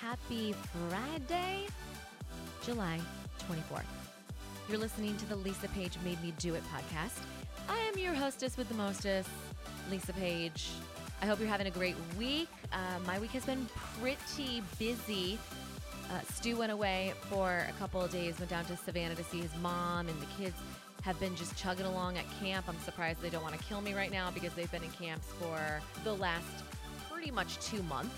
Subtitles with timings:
[0.00, 0.54] happy
[0.90, 1.66] Friday,
[2.62, 3.00] July
[3.48, 3.82] 24th.
[4.68, 7.18] You're listening to the Lisa Page Made Me Do It podcast.
[7.68, 9.30] I am your hostess with the mostest,
[9.90, 10.68] Lisa Page.
[11.22, 12.48] I hope you're having a great week.
[12.72, 13.66] Uh, my week has been
[13.98, 15.38] pretty busy.
[16.10, 19.40] Uh, Stu went away for a couple of days, went down to Savannah to see
[19.40, 20.56] his mom, and the kids
[21.02, 22.66] have been just chugging along at camp.
[22.68, 25.26] I'm surprised they don't want to kill me right now because they've been in camps
[25.40, 26.64] for the last
[27.10, 28.14] pretty much two months.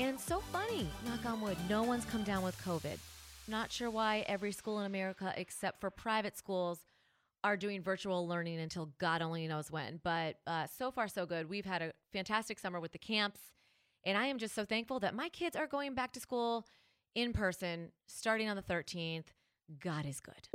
[0.00, 2.96] And so funny, knock on wood, no one's come down with COVID.
[3.48, 6.78] Not sure why every school in America, except for private schools,
[7.44, 10.00] are doing virtual learning until God only knows when.
[10.02, 11.50] But uh, so far, so good.
[11.50, 13.40] We've had a fantastic summer with the camps.
[14.02, 16.66] And I am just so thankful that my kids are going back to school
[17.14, 19.26] in person starting on the 13th.
[19.80, 20.48] God is good.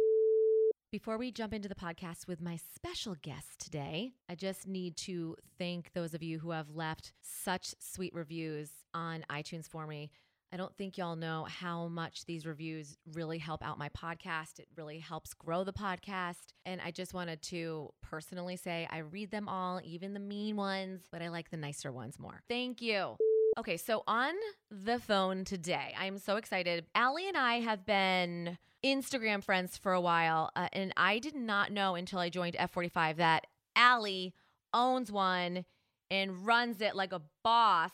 [0.91, 5.35] Before we jump into the podcast with my special guest today, I just need to
[5.57, 10.11] thank those of you who have left such sweet reviews on iTunes for me.
[10.53, 14.59] I don't think y'all know how much these reviews really help out my podcast.
[14.59, 16.53] It really helps grow the podcast.
[16.65, 21.01] And I just wanted to personally say I read them all, even the mean ones,
[21.11, 22.41] but I like the nicer ones more.
[22.47, 23.17] Thank you.
[23.57, 24.33] Okay, so on
[24.69, 26.85] the phone today, I'm so excited.
[26.93, 31.71] Allie and I have been Instagram friends for a while, uh, and I did not
[31.71, 34.33] know until I joined F45 that Allie
[34.73, 35.63] owns one
[36.11, 37.91] and runs it like a boss.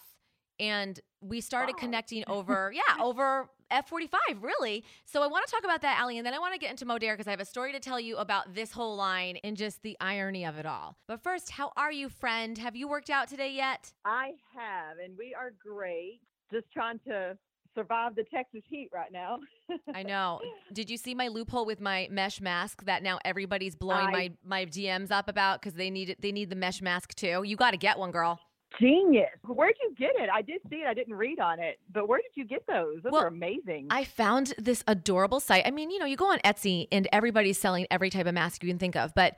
[0.60, 1.80] And we started Wow.
[1.80, 4.84] connecting over, yeah, over F45, really.
[5.06, 6.86] So I want to talk about that, Allie, and then I want to get into
[6.86, 9.82] Modere because I have a story to tell you about this whole line and just
[9.82, 10.98] the irony of it all.
[11.08, 12.58] But first, how are you, friend?
[12.58, 13.94] Have you worked out today yet?
[14.06, 16.22] I have, and we are great.
[16.52, 17.38] Just trying to
[17.74, 19.40] survive the Texas heat right now.
[19.96, 20.42] I know.
[20.74, 24.32] Did you see my loophole with my mesh mask that now everybody's blowing I- my
[24.44, 27.44] my DMs up about because they need it, they need the mesh mask too.
[27.46, 28.40] You got to get one, girl.
[28.80, 29.30] Genius.
[29.46, 30.30] Where'd you get it?
[30.34, 30.88] I did see it.
[30.88, 33.02] I didn't read on it, but where did you get those?
[33.04, 33.88] Those Well, are amazing.
[33.90, 35.64] I found this adorable site.
[35.66, 38.64] I mean, you know, you go on Etsy and everybody's selling every type of mask
[38.64, 39.36] you can think of, but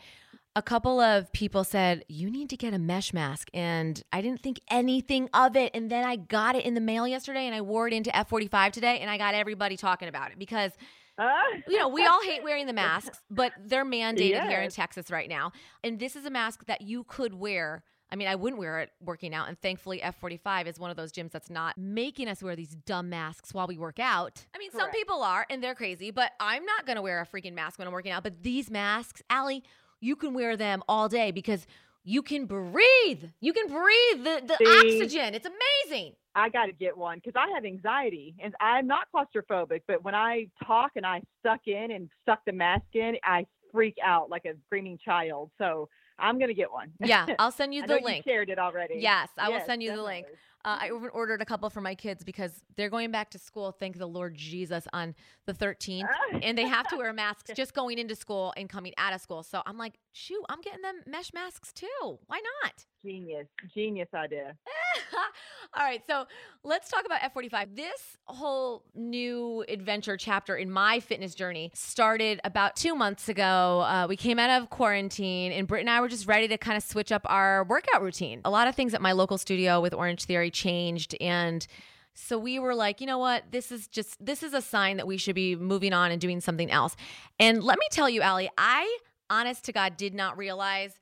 [0.56, 3.50] a couple of people said, You need to get a mesh mask.
[3.56, 5.72] And I didn't think anything of it.
[5.74, 8.72] And then I got it in the mail yesterday and I wore it into F45
[8.72, 10.72] today and I got everybody talking about it because
[11.18, 11.44] Ah.
[11.68, 15.30] you know, we all hate wearing the masks, but they're mandated here in Texas right
[15.30, 15.52] now.
[15.84, 17.84] And this is a mask that you could wear.
[18.14, 19.48] I mean, I wouldn't wear it working out.
[19.48, 23.10] And thankfully, F45 is one of those gyms that's not making us wear these dumb
[23.10, 24.46] masks while we work out.
[24.54, 27.26] I mean, some people are and they're crazy, but I'm not going to wear a
[27.26, 28.22] freaking mask when I'm working out.
[28.22, 29.64] But these masks, Allie,
[30.00, 31.66] you can wear them all day because
[32.04, 33.24] you can breathe.
[33.42, 35.02] You can breathe the, the See?
[35.02, 35.34] oxygen.
[35.34, 36.14] It's amazing.
[36.36, 40.14] I got to get one because I have anxiety and I'm not claustrophobic, but when
[40.14, 44.46] I talk and I suck in and suck the mask in, I freak out like
[44.46, 45.50] a screaming child.
[45.58, 46.92] So I'm going to get one.
[47.00, 48.26] Yeah, I'll send you the link.
[48.26, 48.96] You shared it already.
[49.00, 50.28] Yes, I will send you the link.
[50.66, 53.74] Uh, I even ordered a couple for my kids because they're going back to school,
[53.74, 55.14] thank the Lord Jesus, on
[55.46, 56.08] the 13th.
[56.42, 59.44] and they have to wear masks just going into school and coming out of school.
[59.44, 62.20] So I'm like, shoot, I'm getting them mesh masks too.
[62.28, 62.86] Why not?
[63.04, 64.56] Genius, genius idea.
[65.76, 66.26] All right, so
[66.64, 67.76] let's talk about F45.
[67.76, 73.82] This whole new adventure chapter in my fitness journey started about two months ago.
[73.82, 76.78] Uh, we came out of quarantine, and Britt and I were just ready to kind
[76.78, 78.40] of switch up our workout routine.
[78.46, 81.66] A lot of things at my local studio with Orange Theory changed, and
[82.14, 83.52] so we were like, you know what?
[83.52, 86.40] This is just this is a sign that we should be moving on and doing
[86.40, 86.96] something else.
[87.40, 88.98] And let me tell you, Allie, I
[89.30, 90.94] honest to God did not realize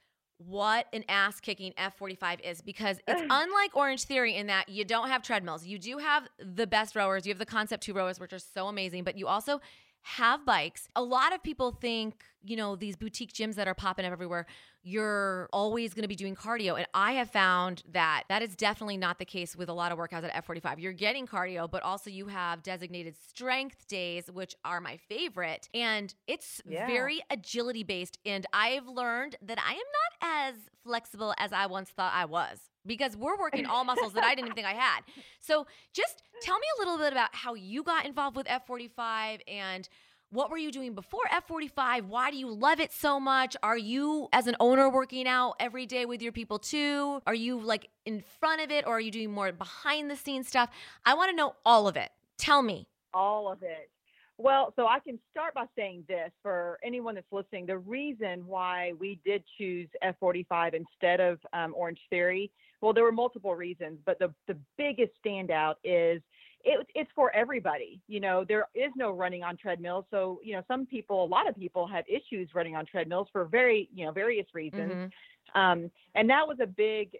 [0.48, 5.10] what an ass kicking F45 is because it's unlike Orange Theory in that you don't
[5.10, 5.66] have treadmills.
[5.66, 7.26] You do have the best rowers.
[7.26, 9.62] You have the Concept 2 rowers, which are so amazing, but you also
[10.02, 10.88] have bikes.
[10.96, 14.46] A lot of people think, you know, these boutique gyms that are popping up everywhere,
[14.84, 16.76] you're always going to be doing cardio.
[16.76, 20.00] And I have found that that is definitely not the case with a lot of
[20.00, 20.80] workouts at F45.
[20.80, 25.70] You're getting cardio, but also you have designated strength days, which are my favorite.
[25.74, 26.88] And it's Yeah.
[26.88, 28.18] very agility based.
[28.26, 32.60] And I've learned that I am not as flexible as I once thought I was
[32.88, 35.02] because we're working all muscles that I didn't even think I had.
[35.40, 39.88] So just tell me a little bit about how you got involved with F45 and
[40.32, 42.08] what were you doing before F45?
[42.08, 43.58] Why do you love it so much?
[43.62, 47.22] Are you, as an owner, working out every day with your people too?
[47.28, 50.48] Are you like in front of it or are you doing more behind the scenes
[50.48, 50.70] stuff?
[51.06, 52.10] I want to know all of it.
[52.38, 52.88] Tell me.
[53.14, 53.90] all of it.
[54.38, 57.68] Well, so I can start by saying this for anyone that's listening.
[57.68, 62.50] The reason why we did choose F45 instead of um, Orange Theory,
[62.82, 66.24] well, there were multiple reasons, but the, the biggest standout is
[66.64, 68.00] it, it's for everybody.
[68.08, 70.06] You know, there is no running on treadmills.
[70.12, 73.46] So, you know, some people, a lot of people have issues running on treadmills for
[73.46, 74.92] very, you know, various reasons.
[74.92, 75.12] Mhm.
[75.60, 77.18] Um, and that was a big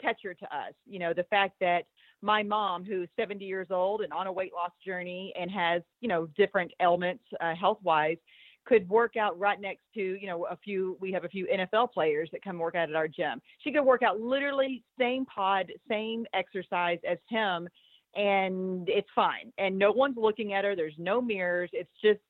[0.00, 1.86] catcher to us, you know, the fact that
[2.22, 6.08] my mom, who's 70 years old and on a weight loss journey and has, you
[6.08, 8.18] know, different ailments uh, health wise,
[8.64, 11.92] could work out right next to, you know, a few, we have a few NFL
[11.92, 13.42] players that come work out at our gym.
[13.58, 17.68] She could work out literally same pod, same exercise as him,
[18.14, 19.52] and it's fine.
[19.58, 20.76] And no one's looking at her.
[20.76, 21.70] There's no mirrors.
[21.72, 22.20] It's just,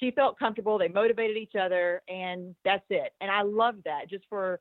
[0.00, 0.78] she felt comfortable.
[0.78, 3.12] They motivated each other, and that's it.
[3.20, 4.60] And I love that just for,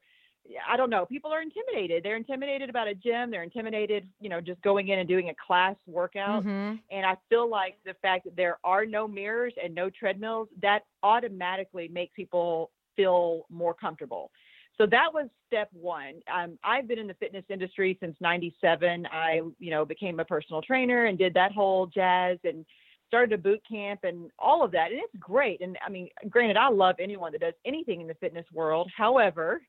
[0.67, 1.05] I don't know.
[1.05, 2.03] People are intimidated.
[2.03, 3.29] They're intimidated about a gym.
[3.29, 6.45] They're intimidated, you know, just going in and doing a class workout.
[6.45, 6.75] Mm-hmm.
[6.89, 10.85] And I feel like the fact that there are no mirrors and no treadmills, that
[11.03, 14.31] automatically makes people feel more comfortable.
[14.77, 16.21] So that was step one.
[16.31, 19.07] Um, I've been in the fitness industry since '97.
[19.12, 22.65] I, you know, became a personal trainer and did that whole jazz and
[23.07, 24.91] started a boot camp and all of that.
[24.91, 25.62] And it's great.
[25.62, 28.91] And I mean, granted, I love anyone that does anything in the fitness world.
[28.95, 29.62] However,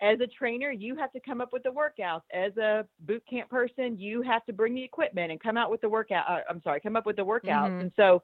[0.00, 2.22] as a trainer, you have to come up with the workouts.
[2.32, 5.80] As a boot camp person, you have to bring the equipment and come out with
[5.80, 6.24] the workout.
[6.28, 7.70] Uh, I'm sorry, come up with the workouts.
[7.70, 7.80] Mhm.
[7.80, 8.22] And so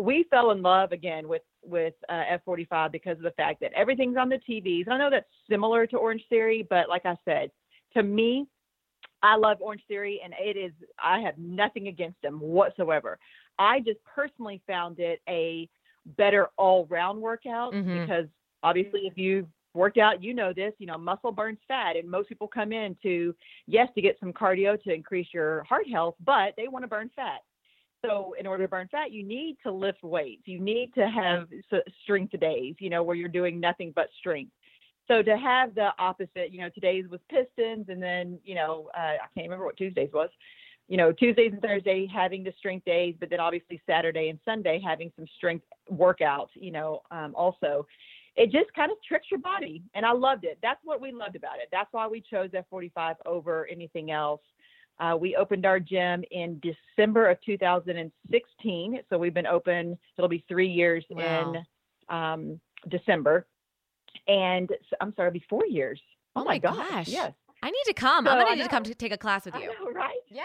[0.00, 4.16] we fell in love again with with uh, F45 because of the fact that everything's
[4.16, 4.88] on the TVs.
[4.88, 7.50] I know that's similar to Orange Theory, but like I said,
[7.94, 8.46] to me,
[9.22, 10.72] I love Orange Theory, and it is.
[11.02, 13.18] I have nothing against them whatsoever.
[13.58, 15.68] I just personally found it a
[16.16, 18.00] better all round workout Mhm.
[18.00, 18.26] because
[18.62, 20.72] obviously, if you worked out, you know this.
[20.78, 23.34] You know, muscle burns fat, and most people come in to
[23.66, 27.10] yes to get some cardio to increase your heart health, but they want to burn
[27.14, 27.42] fat.
[28.04, 30.42] So, in order to burn fat, you need to lift weights.
[30.46, 31.48] You need to have
[32.02, 34.52] strength days, you know, where you're doing nothing but strength.
[35.10, 39.16] So to have the opposite, you know, today's was Pistons, and then you know, uh,
[39.16, 40.30] I can't remember what Tuesdays was.
[40.86, 44.80] You know, Tuesdays and Thursday having the strength days, but then obviously Saturday and Sunday
[44.84, 46.50] having some strength workouts.
[46.54, 47.86] You know, um, also,
[48.36, 50.58] it just kind of tricks your body, and I loved it.
[50.62, 51.68] That's what we loved about it.
[51.72, 54.40] That's why we chose F45 over anything else.
[55.00, 59.98] Uh, we opened our gym in December of 2016, so we've been open.
[60.18, 61.54] It'll be three years Wow.
[62.10, 63.46] in um, December,
[64.28, 64.68] and
[65.00, 66.00] I'm sorry, it'll be four years.
[66.36, 67.08] Oh my gosh, gosh.
[67.08, 67.32] Yes.
[67.62, 68.24] I need to come.
[68.26, 69.66] So, I'm gonna need to come to take a class with I you.
[69.66, 70.16] know, right?
[70.30, 70.44] Yeah.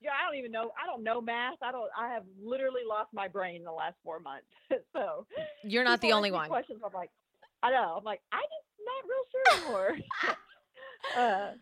[0.00, 0.70] Yeah, I don't even know.
[0.80, 1.58] I don't know math.
[1.62, 1.90] I don't.
[1.96, 4.46] I have literally lost my brain in the last four months.
[4.92, 5.26] so
[5.64, 6.48] You're not the only one.
[6.48, 6.80] Questions.
[6.84, 7.10] I'm like,
[7.62, 7.94] I know.
[7.98, 10.36] I'm like, I'm just not real sure anymore.
[11.16, 11.52] uh,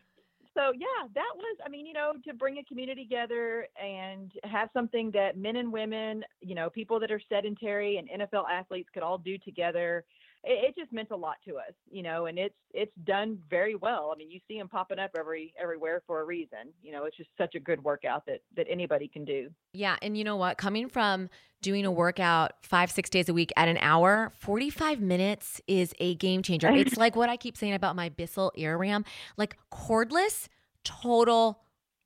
[0.55, 1.57] so yeah, that was.
[1.65, 5.73] I mean, you know, to bring a community together and have something that men and
[5.73, 10.05] women, you know, people that are sedentary and NFL athletes could all do together.
[10.45, 13.75] It, it just meant a lot to us, you know, and it's it's done very
[13.75, 14.11] well.
[14.15, 16.73] I mean, you see them popping up every everywhere for a reason.
[16.83, 19.51] You know, it's just such a good workout that that anybody can do.
[19.73, 19.97] Yeah.
[20.03, 20.59] And you know what?
[20.59, 21.29] Coming from
[21.63, 26.15] doing a workout five, six days a week at an hour, 45 minutes is a
[26.15, 26.71] game changer.
[26.71, 29.05] It's like what I keep saying about my Bissell AirRam,
[29.37, 30.49] like cordless,
[30.85, 31.61] total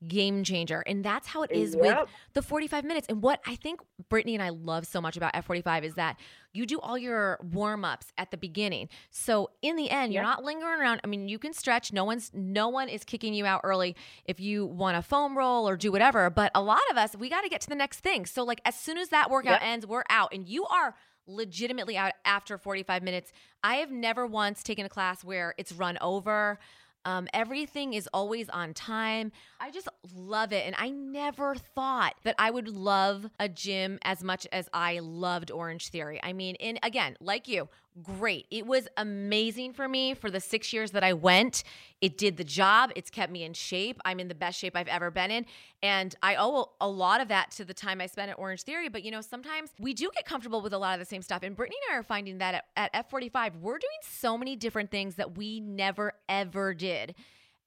[0.09, 0.81] game changer.
[0.87, 1.97] And that's how it is with
[2.35, 3.07] the 45 minutes.
[3.09, 6.19] And what I think Brittany and I love so much about F45 is that
[6.53, 8.89] you do all your warm ups at the beginning.
[9.11, 11.01] So in the end, you're not lingering around.
[11.05, 11.93] I mean, you can stretch.
[11.93, 15.69] No one's no one is kicking you out early if you want a foam roll
[15.69, 16.31] or do whatever.
[16.31, 18.27] But a lot of us, we got to get to the next thing.
[18.27, 19.63] So like as soon as that workout Yep.
[19.63, 20.95] ends, we're out, and you are
[21.27, 23.33] legitimately out after 45 minutes.
[23.63, 26.59] I have never once taken a class where it's run over.
[27.05, 29.33] Um, everything is always on time.
[29.61, 30.67] I just love it.
[30.67, 35.51] And I never thought that I would love a gym as much as I loved
[35.51, 36.21] Orange Theory.
[36.23, 37.69] I mean, and again, like you,
[38.03, 38.47] great.
[38.51, 41.63] It was amazing for me for the six years that I went.
[42.01, 44.01] It did the job, it's kept me in shape.
[44.05, 45.47] I'm in the best shape I've ever been in.
[45.83, 48.89] And I owe a lot of that to the time I spent at Orange Theory.
[48.89, 51.43] But you know, sometimes we do get comfortable with a lot of the same stuff.
[51.43, 54.91] And Brittany and I are finding that at, at F45, we're doing so many different
[54.91, 56.94] things that we never, ever did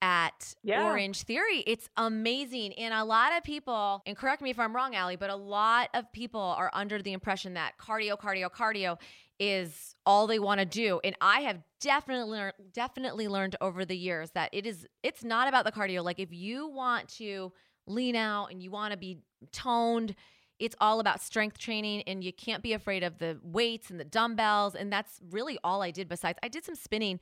[0.02, 0.86] at Yeah.
[0.86, 1.64] Orange Theory.
[1.66, 2.74] It's amazing.
[2.74, 5.90] And a lot of people, and correct me if I'm wrong, Allie, but a lot
[5.94, 9.00] of people are under the impression that cardio, cardio, cardio
[9.40, 11.00] is all they want to do.
[11.04, 15.48] And I have definitely learned definitely learned over the years that it is it's not
[15.48, 16.04] about the cardio.
[16.04, 17.52] Like if you want to
[17.86, 19.20] lean out and you want to be
[19.52, 20.16] toned,
[20.60, 24.04] it's all about strength training and you can't be afraid of the weights and the
[24.06, 27.20] dumbbells and that's really all I did besides I did some spinning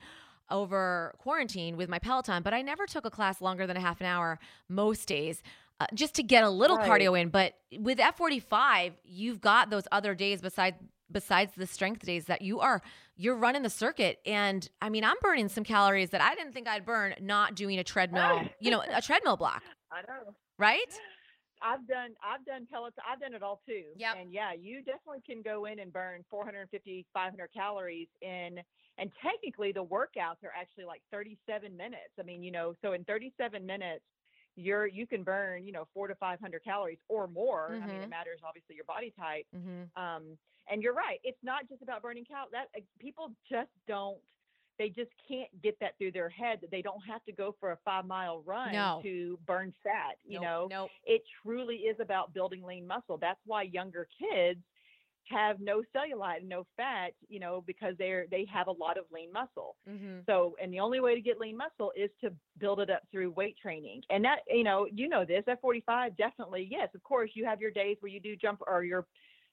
[0.50, 4.00] over quarantine with my Peloton, but I never took a class longer than a half
[4.00, 4.38] an hour
[4.68, 5.42] most days.
[5.78, 6.88] Uh, just to get a little Right.
[6.88, 10.76] cardio in, but with F45, you've got those other days besides
[11.12, 12.82] besides the strength days that you are
[13.16, 16.66] you're running the circuit and I mean, I'm burning some calories that I didn't think
[16.66, 19.62] I'd burn not doing a treadmill, you know, a treadmill block,
[19.92, 20.34] I know.
[20.58, 20.80] right?
[21.62, 23.02] I've done I've done Peloton.
[23.10, 23.84] I've done it all too.
[23.96, 24.16] Yep.
[24.20, 28.60] And yeah, you definitely can go in and burn 450, 500 calories in.
[28.98, 32.16] And technically, the workouts are actually like 37 minutes.
[32.18, 34.04] I mean, you know, so in 37 minutes,
[34.56, 37.78] you're you can burn you know four to five hundred calories or more.
[37.82, 39.46] I mean, it matters obviously your body type.
[39.54, 40.02] Mm-hmm.
[40.02, 42.52] Um, and you're right, it's not just about burning calories.
[42.52, 44.18] That uh, people just don't.
[44.78, 47.72] They just can't get that through their head that they don't have to go for
[47.72, 49.00] a five mile run No.
[49.02, 50.16] to burn fat.
[50.24, 50.90] You nope, know, Nope.
[51.04, 53.18] it truly is about building lean muscle.
[53.18, 54.60] That's why younger kids
[55.28, 59.04] have no cellulite and no fat, you know, because they're they have a lot of
[59.12, 59.74] lean muscle.
[59.88, 60.20] Mm-hmm.
[60.26, 63.32] So, and the only way to get lean muscle is to build it up through
[63.32, 64.02] weight training.
[64.08, 67.60] And that, you know, you know this at 45, definitely, yes, of course, you have
[67.60, 69.06] your days where you do jump or your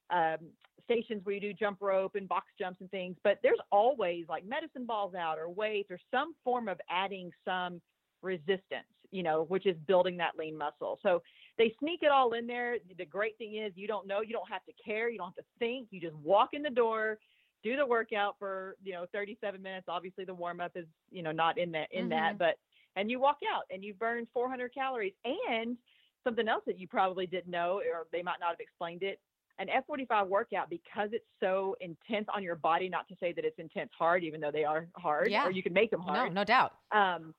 [0.10, 0.38] um,
[0.84, 4.46] stations where you do jump rope and box jumps and things, but there's always like
[4.46, 7.82] medicine balls out or weights or some form of adding some
[8.22, 11.00] resistance, you know, which is building that lean muscle.
[11.02, 11.22] So
[11.58, 12.78] they sneak it all in there.
[12.98, 15.36] The great thing is you don't know, you don't have to care, you don't have
[15.36, 17.18] to think, you just walk in the door,
[17.64, 19.86] do the workout for, you know, 37 minutes.
[19.88, 22.40] Obviously the warm up is, you know, not in that in that, Mhm.
[22.40, 22.60] but
[22.96, 25.78] and you walk out and you burn 400 calories and
[26.24, 29.20] something else that you probably didn't know or they might not have explained it
[29.60, 33.60] an F45 workout because it's so intense on your body, not to say that it's
[33.60, 35.46] intense hard, even though they are hard, Yeah.
[35.48, 36.34] or you can make them hard.
[36.34, 36.74] No, no doubt.
[36.92, 37.34] Um,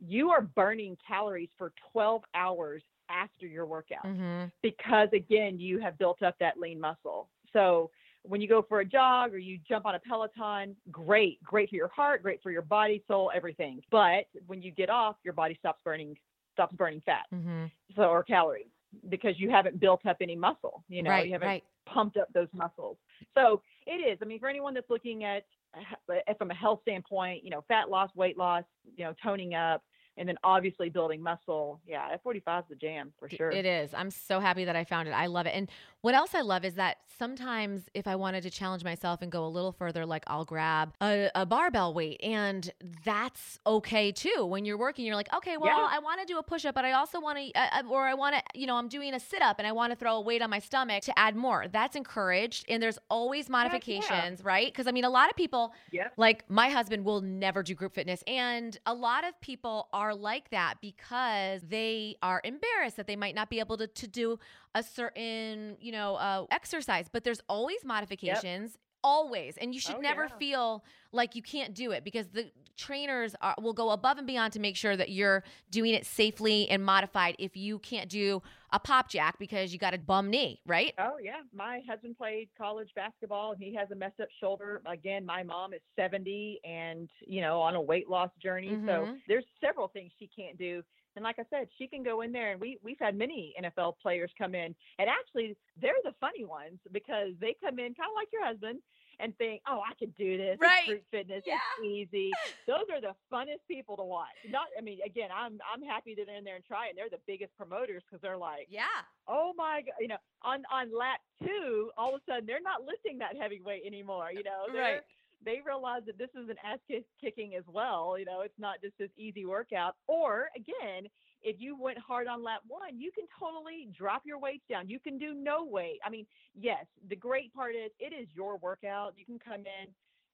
[0.00, 4.46] you are burning calories for 12 hours after your workout Mm-hmm.
[4.62, 7.28] because, again, you have built up that lean muscle.
[7.52, 7.90] So
[8.22, 11.76] when you go for a jog or you jump on a Peloton, great, great for
[11.76, 13.82] your heart, great for your body, soul, everything.
[13.90, 16.16] But when you get off, your body stops burning,
[16.52, 17.66] stops burning fat, Mm-hmm.
[17.96, 18.66] so or calories
[19.08, 20.84] because you haven't built up any muscle.
[20.88, 21.26] You know, right.
[21.26, 21.64] you haven't Right.
[21.86, 22.96] pumped up those muscles.
[23.34, 24.18] So it is.
[24.22, 25.44] I mean, for anyone that's looking at
[25.74, 28.64] uh, from a health standpoint, you know, fat loss, weight loss,
[28.96, 29.82] you know, toning up,
[30.16, 31.80] and then obviously building muscle.
[31.86, 33.50] Yeah, F45 is the jam for sure.
[33.50, 33.94] It is.
[33.94, 35.12] I'm so happy that I found it.
[35.12, 35.54] I love it.
[35.54, 35.70] And
[36.02, 39.44] what else I love is that sometimes if I wanted to challenge myself and go
[39.44, 42.70] a little further, like I'll grab a, a barbell weight, and
[43.04, 44.46] that's okay too.
[44.46, 45.88] When you're working, you're like, okay, well, Yeah.
[45.90, 48.14] I want to do a push up, but I also want to, uh, or I
[48.14, 50.20] want to, you know, I'm doing a sit up and I want to throw a
[50.20, 51.66] weight on my stomach to add more.
[51.70, 52.64] That's encouraged.
[52.68, 54.66] And there's always modifications, right?
[54.66, 56.14] Because I mean, a lot of people, Yep.
[56.16, 58.24] like my husband will never do group fitness.
[58.26, 63.34] And a lot of people are like that because they are embarrassed that they might
[63.34, 64.38] not be able to, to do
[64.74, 67.06] a certain, you know, uh, exercise.
[67.12, 68.78] But there's always modifications.
[69.02, 69.56] Always.
[69.56, 70.36] And you should Oh, never yeah.
[70.38, 74.52] feel like you can't do it because the trainers are, will go above and beyond
[74.54, 78.42] to make sure that you're doing it safely and modified if you can't do
[78.72, 80.92] a pop jack because you got a bum knee, right?
[80.98, 84.82] Oh yeah, my husband played college basketball and he has a messed up shoulder.
[84.86, 88.78] Again, my mom is 70 and you know on a weight loss journey.
[88.86, 89.20] So Mhm.
[89.26, 90.82] there's several things she can't do.
[91.16, 93.94] And like I said, she can go in there and we we've had many NFL
[94.00, 98.14] players come in and actually they're the funny ones because they come in kind of
[98.14, 98.80] like your husband
[99.22, 100.58] and think, "Oh, I can do this.
[100.60, 100.78] Right.
[100.80, 101.42] It's group fitness.
[101.46, 101.58] Yeah.
[101.78, 102.30] It's easy."
[102.66, 104.28] Those are the funnest people to watch.
[104.48, 106.88] Not I mean, again, I'm I'm happy that they're in there and try.
[106.88, 108.84] And they're the biggest promoters because they're like Yeah.
[109.28, 112.82] oh my god you know on on lap two all of a sudden they're not
[112.84, 115.00] lifting that heavy weight anymore you know uh, they're, Right.
[115.44, 118.80] they realize that this is an ass kick- kicking as well you know it's not
[118.82, 121.08] just this easy workout or again
[121.42, 124.88] if you went hard on lap one you can totally drop your weights down.
[124.88, 126.00] You can do no weight.
[126.04, 129.14] I mean yes the great part is it is your workout.
[129.16, 129.88] You can come in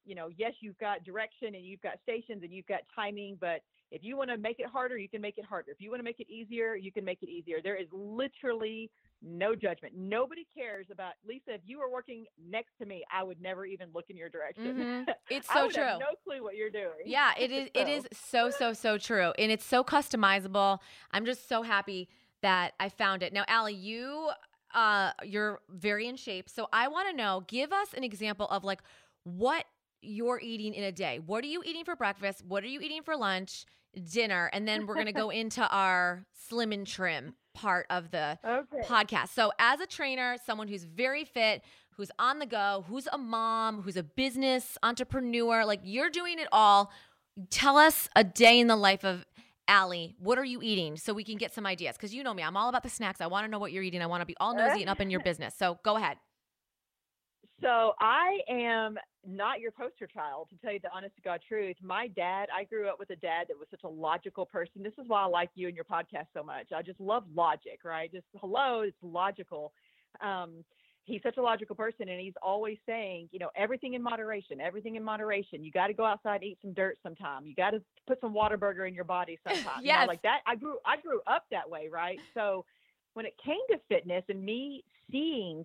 [0.04, 3.60] you know yes you've got direction and you've got stations and you've got timing but
[3.90, 5.71] if you want to make it harder, you can make it harder.
[5.71, 7.59] If you want to make it easier, you can make it easier.
[7.62, 8.90] There is literally
[9.23, 9.95] no judgment.
[9.97, 11.55] Nobody cares about Lisa.
[11.55, 15.05] If you were working next to me, I would never even look in your direction.
[15.07, 15.14] Mhm.
[15.31, 15.83] It's so true.
[15.83, 17.05] Have no clue what you're doing.
[17.07, 17.69] Yeah, it is.
[17.75, 20.78] It So- is so so so true, and it's so customizable.
[21.12, 22.09] I'm just so happy
[22.43, 23.33] that I found it.
[23.33, 24.31] Now, Allie, you
[24.75, 27.45] uh, you're very in shape, so I want to know.
[27.47, 28.81] Give us an example of like
[29.25, 29.64] what
[30.02, 31.19] you're eating in a day.
[31.25, 32.45] What are you eating for breakfast?
[32.47, 33.64] What are you eating for lunch,
[34.04, 38.82] dinner, and then we're gonna go into our slim and trim part of the Okay.
[38.84, 39.28] podcast.
[39.30, 41.62] So, as a trainer, someone who's very fit,
[41.96, 46.48] who's on the go, who's a mom, who's a business entrepreneur, like you're doing it
[46.52, 46.90] all.
[47.50, 49.24] Tell us a day in the life of
[49.68, 50.14] Allie.
[50.18, 51.96] What are you eating so we can get some ideas?
[51.96, 53.20] Because you know me, I'm all about the snacks.
[53.20, 54.00] I want to know what you're eating.
[54.02, 55.54] I want to be all nosy and up in your business.
[55.58, 56.18] So, go ahead.
[57.62, 61.76] So I am not your poster child, to tell you the honest to God truth.
[61.82, 64.82] My dad, I grew up with a dad that was such a logical person.
[64.82, 66.68] This is why I like you and your podcast so much.
[66.76, 68.12] I just love logic, right?
[68.12, 69.72] Just hello, it's logical.
[70.20, 70.64] Um,
[71.04, 74.96] he's such a logical person, and he's always saying, you know, everything in moderation, everything
[74.96, 75.64] in moderation.
[75.64, 77.46] You got to go outside and eat some dirt sometime.
[77.46, 79.80] You got to put some Whataburger in your body sometime.
[79.82, 80.08] You know, Yes.
[80.08, 80.40] like that.
[80.46, 82.18] I grew, I grew up that way, right?
[82.34, 82.64] So
[83.14, 85.64] when it came to fitness and me seeing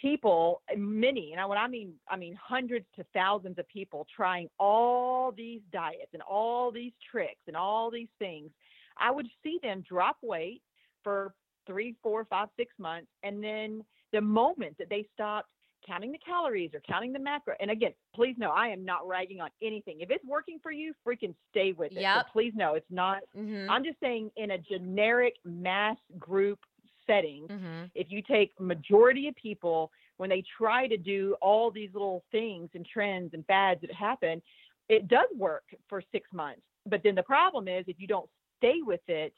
[0.00, 4.48] people many and I- when i mean i mean hundreds to thousands of people trying
[4.58, 8.50] all these diets and all these tricks and all these things
[8.98, 10.62] I would see them drop weight
[11.04, 11.32] for
[11.66, 15.48] three, four, five, six months, and then the moment that they stopped
[15.86, 17.54] counting the calories or counting the macro.
[17.60, 20.00] And again, please know I am not ragging on anything.
[20.00, 22.00] If it's working for you, freaking stay with it.
[22.00, 22.16] Yep.
[22.16, 23.18] But please know it's not.
[23.36, 23.70] Mm-hmm.
[23.70, 26.58] I'm just saying in a generic mass group
[27.08, 27.84] setting, Mm-hmm.
[27.94, 32.68] if you take majority of people when they try to do all these little things
[32.74, 34.42] and trends and fads that happen,
[34.88, 36.62] it does work for six months.
[36.86, 39.32] But then the problem is if you don't stay with it,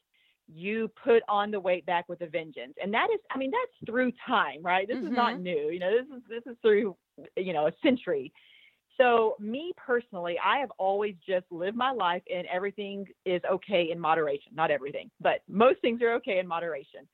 [0.52, 2.74] you put on the weight back with a vengeance.
[2.82, 4.86] And that is, I mean, that's through time, right?
[4.88, 5.70] This is not new.
[5.70, 6.96] You know, this is this is through,
[7.36, 8.32] you know, a century.
[8.96, 13.98] So me personally, I have always just lived my life and everything is okay in
[13.98, 14.52] moderation.
[14.54, 17.08] Not everything, but most things are okay in moderation.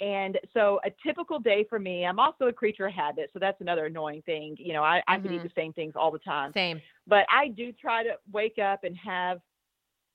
[0.00, 3.30] And so a typical day for me, I'm also a creature of habit.
[3.32, 4.56] So that's another annoying thing.
[4.58, 5.44] You know, I, I can eat Mhm.
[5.44, 6.82] the same things all the time Same.
[7.06, 9.40] but I do try to wake up and have,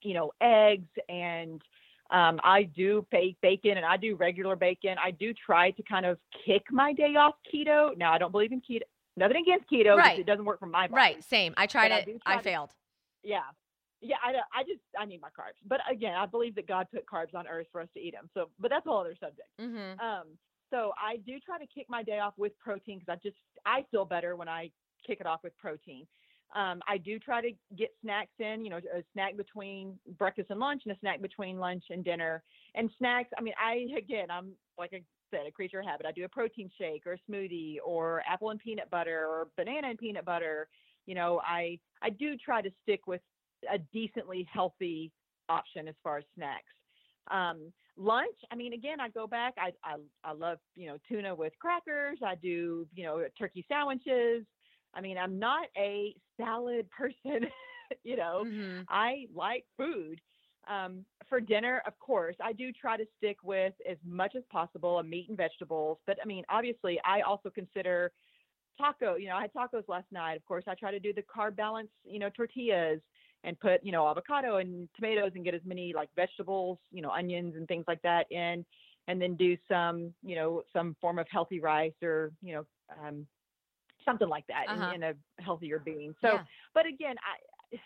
[0.03, 1.61] you know, eggs and
[2.11, 4.97] um, I do bake bacon and I do regular bacon.
[5.03, 7.97] I do try to kind of kick my day off keto.
[7.97, 8.81] Now I don't believe in keto.
[9.17, 10.19] Nothing against keto, Right.
[10.19, 10.93] it doesn't work for my body.
[10.95, 11.23] Right.
[11.23, 11.53] Same.
[11.57, 12.05] I tried But it.
[12.05, 12.69] do I, try to- failed.
[13.23, 13.41] Yeah.
[14.01, 17.05] Yeah, I, I just I need my carbs, but again, I believe that God put
[17.05, 18.29] carbs on earth for us to eat them.
[18.33, 19.47] So, but that's a whole other subject.
[19.59, 19.99] Mm-hmm.
[19.99, 20.27] Um,
[20.71, 23.85] so I do try to kick my day off with protein because I just I
[23.91, 24.71] feel better when I
[25.05, 26.07] kick it off with protein.
[26.55, 30.59] Um, I do try to get snacks in, you know, a snack between breakfast and
[30.59, 32.43] lunch, and a snack between lunch and dinner.
[32.75, 36.05] And snacks, I mean, I again, I'm like I said, a creature of habit.
[36.05, 39.89] I do a protein shake or a smoothie or apple and peanut butter or banana
[39.89, 40.67] and peanut butter.
[41.05, 43.21] You know, I I do try to stick with
[43.71, 45.11] a decently healthy
[45.49, 46.73] option as far as snacks.
[47.29, 49.53] Um, lunch, I mean, again, I go back.
[49.57, 52.19] I, I I love you know tuna with crackers.
[52.25, 54.45] I do you know turkey sandwiches.
[54.93, 57.47] I mean, I'm not a salad person.
[58.03, 58.81] you know, Mm-hmm.
[58.89, 60.19] I like food.
[60.67, 64.99] Um, for dinner, of course, I do try to stick with as much as possible
[64.99, 65.97] a meat and vegetables.
[66.05, 68.11] But I mean, obviously, I also consider
[68.77, 69.15] taco.
[69.15, 70.35] You know, I had tacos last night.
[70.35, 71.89] Of course, I try to do the carb balance.
[72.03, 73.01] You know, tortillas
[73.43, 77.09] and put you know avocado and tomatoes and get as many like vegetables, you know,
[77.11, 78.65] onions and things like that in,
[79.07, 82.65] and then do some you know some form of healthy rice or you know
[83.03, 83.25] um,
[84.05, 84.93] something like that in- Uh-huh.
[84.93, 86.13] in, a healthier being.
[86.21, 86.43] So yeah.
[86.73, 87.77] but again, I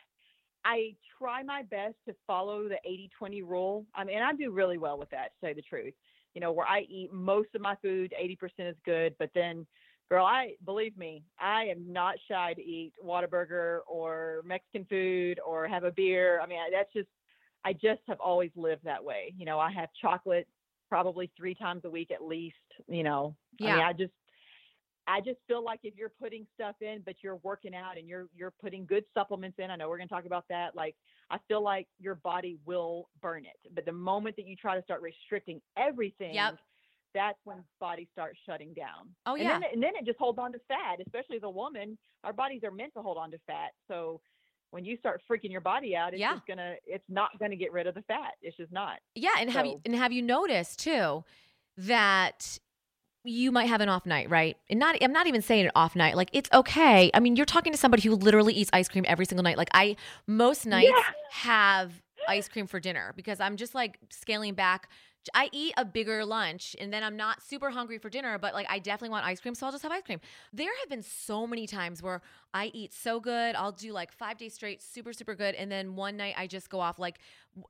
[0.67, 2.79] I try my best to follow the
[3.21, 3.85] 80-20 rule.
[3.93, 5.93] I mean, I do really well with that, to say the truth.
[6.33, 9.67] You know, where I eat most of my food, 80% is good, but then
[10.09, 15.67] girl, I believe me, I am not shy to eat Whataburger or Mexican food or
[15.67, 16.39] have a beer.
[16.41, 17.09] I mean, that's just
[17.63, 19.33] I just have always lived that way.
[19.37, 20.47] You know, I have chocolate
[20.87, 22.55] probably 3 times a week at least,
[22.87, 23.35] you know.
[23.61, 23.87] I mean, Yeah.
[23.87, 24.13] I just
[25.07, 28.27] I just feel like if you're putting stuff in, but you're working out and you're
[28.35, 30.75] you're putting good supplements in, I know we're going to talk about that.
[30.75, 30.95] Like
[31.29, 34.83] I feel like your body will burn it, but the moment that you try to
[34.83, 36.35] start restricting everything,
[37.15, 39.09] that's when body starts shutting down.
[39.25, 39.53] Oh, and yeah.
[39.53, 41.97] Then, it- and then it just holds on to fat, especially as a woman.
[42.23, 43.71] Our bodies are meant to hold on to fat.
[43.87, 44.21] So
[44.71, 46.33] when you start freaking your body out, it's Yeah.
[46.33, 48.33] just gonna it's not gonna get rid of the fat.
[48.43, 48.99] It's just not.
[49.15, 51.23] Yeah, and have you and have you noticed too
[51.77, 52.59] that
[53.23, 54.55] you might have an off night, right?
[54.69, 56.15] And not I'm not even saying an off night.
[56.15, 57.09] Like it's okay.
[57.13, 59.57] I mean, you're talking to somebody who literally eats ice cream every single night.
[59.57, 59.95] Like I
[60.27, 61.03] most nights Yeah.
[61.31, 64.89] have ice cream for dinner because I'm just like scaling back.
[65.33, 68.67] I eat a bigger lunch and then I'm not super hungry for dinner, but like
[68.69, 70.19] I definitely want ice cream, so I'll just have ice cream.
[70.53, 72.21] There have been so many times where
[72.53, 75.55] I eat so good, I'll do like five days straight, super, super good.
[75.55, 77.19] And then one night I just go off like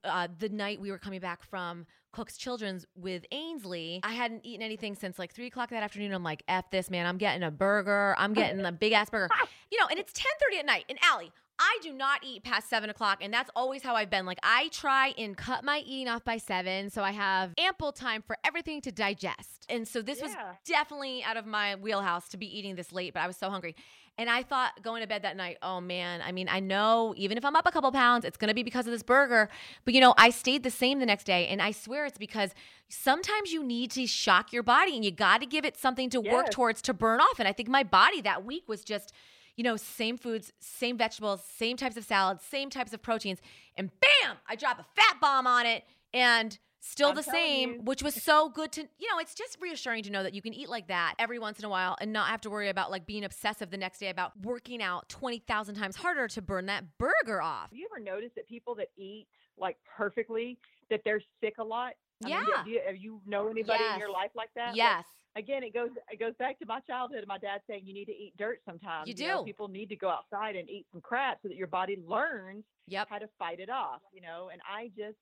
[0.04, 4.00] uh, the night we were coming back from Cook's Children's with Ainsley.
[4.04, 6.14] I hadn't eaten anything since like three o'clock that afternoon.
[6.14, 7.06] I'm like, F this, man.
[7.06, 8.16] I'm getting a burger.
[8.18, 9.30] I'm getting a big ass burger.
[9.72, 10.86] You know, and it's 10:30 at night.
[10.88, 14.26] And Allie, I do not eat past seven o'clock, and that's always how I've been.
[14.26, 18.24] Like I try and cut my eating off by seven, so I have ample time
[18.26, 19.66] for everything to digest.
[19.70, 20.32] And so this was
[20.66, 23.76] definitely out of my wheelhouse to be eating this late, but I was so hungry.
[24.18, 27.38] And I thought going to bed that night, oh man, I mean, I know even
[27.38, 29.50] if I'm up a couple pounds, it's gonna be because of this burger.
[29.84, 31.48] But you know, I stayed the same the next day.
[31.48, 32.52] And I swear it's because
[32.88, 36.50] sometimes you need to shock your body and you gotta give it something to work
[36.50, 37.40] towards to burn off.
[37.40, 39.12] And I think my body that week was just,
[39.56, 43.40] you know, same foods, same vegetables, same types of salads, same types of proteins.
[43.78, 47.82] And bam, I drop a fat bomb on it and still I'm the same, you.
[47.84, 50.54] which was so good to, you know, it's just reassuring to know that you can
[50.54, 53.06] eat like that every once in a while and not have to worry about like
[53.06, 57.42] being obsessive the next day about working out 20,000 times harder to burn that burger
[57.42, 57.70] off.
[57.72, 60.58] Have you ever noticed that people that eat like perfectly
[60.90, 61.94] that they're sick a lot?
[62.24, 62.64] I mean, Yeah.
[62.64, 64.76] do you, have you know anybody in your life like that?
[64.76, 65.06] Yes.
[65.36, 68.06] Again, it goes it goes back to my childhood and my dad saying you need
[68.06, 69.08] to eat dirt sometimes.
[69.08, 69.46] You know, do.
[69.46, 73.08] people need to go outside and eat some crap so that your body learns Yep.
[73.10, 74.02] how to fight it off.
[74.14, 75.18] You know, and I just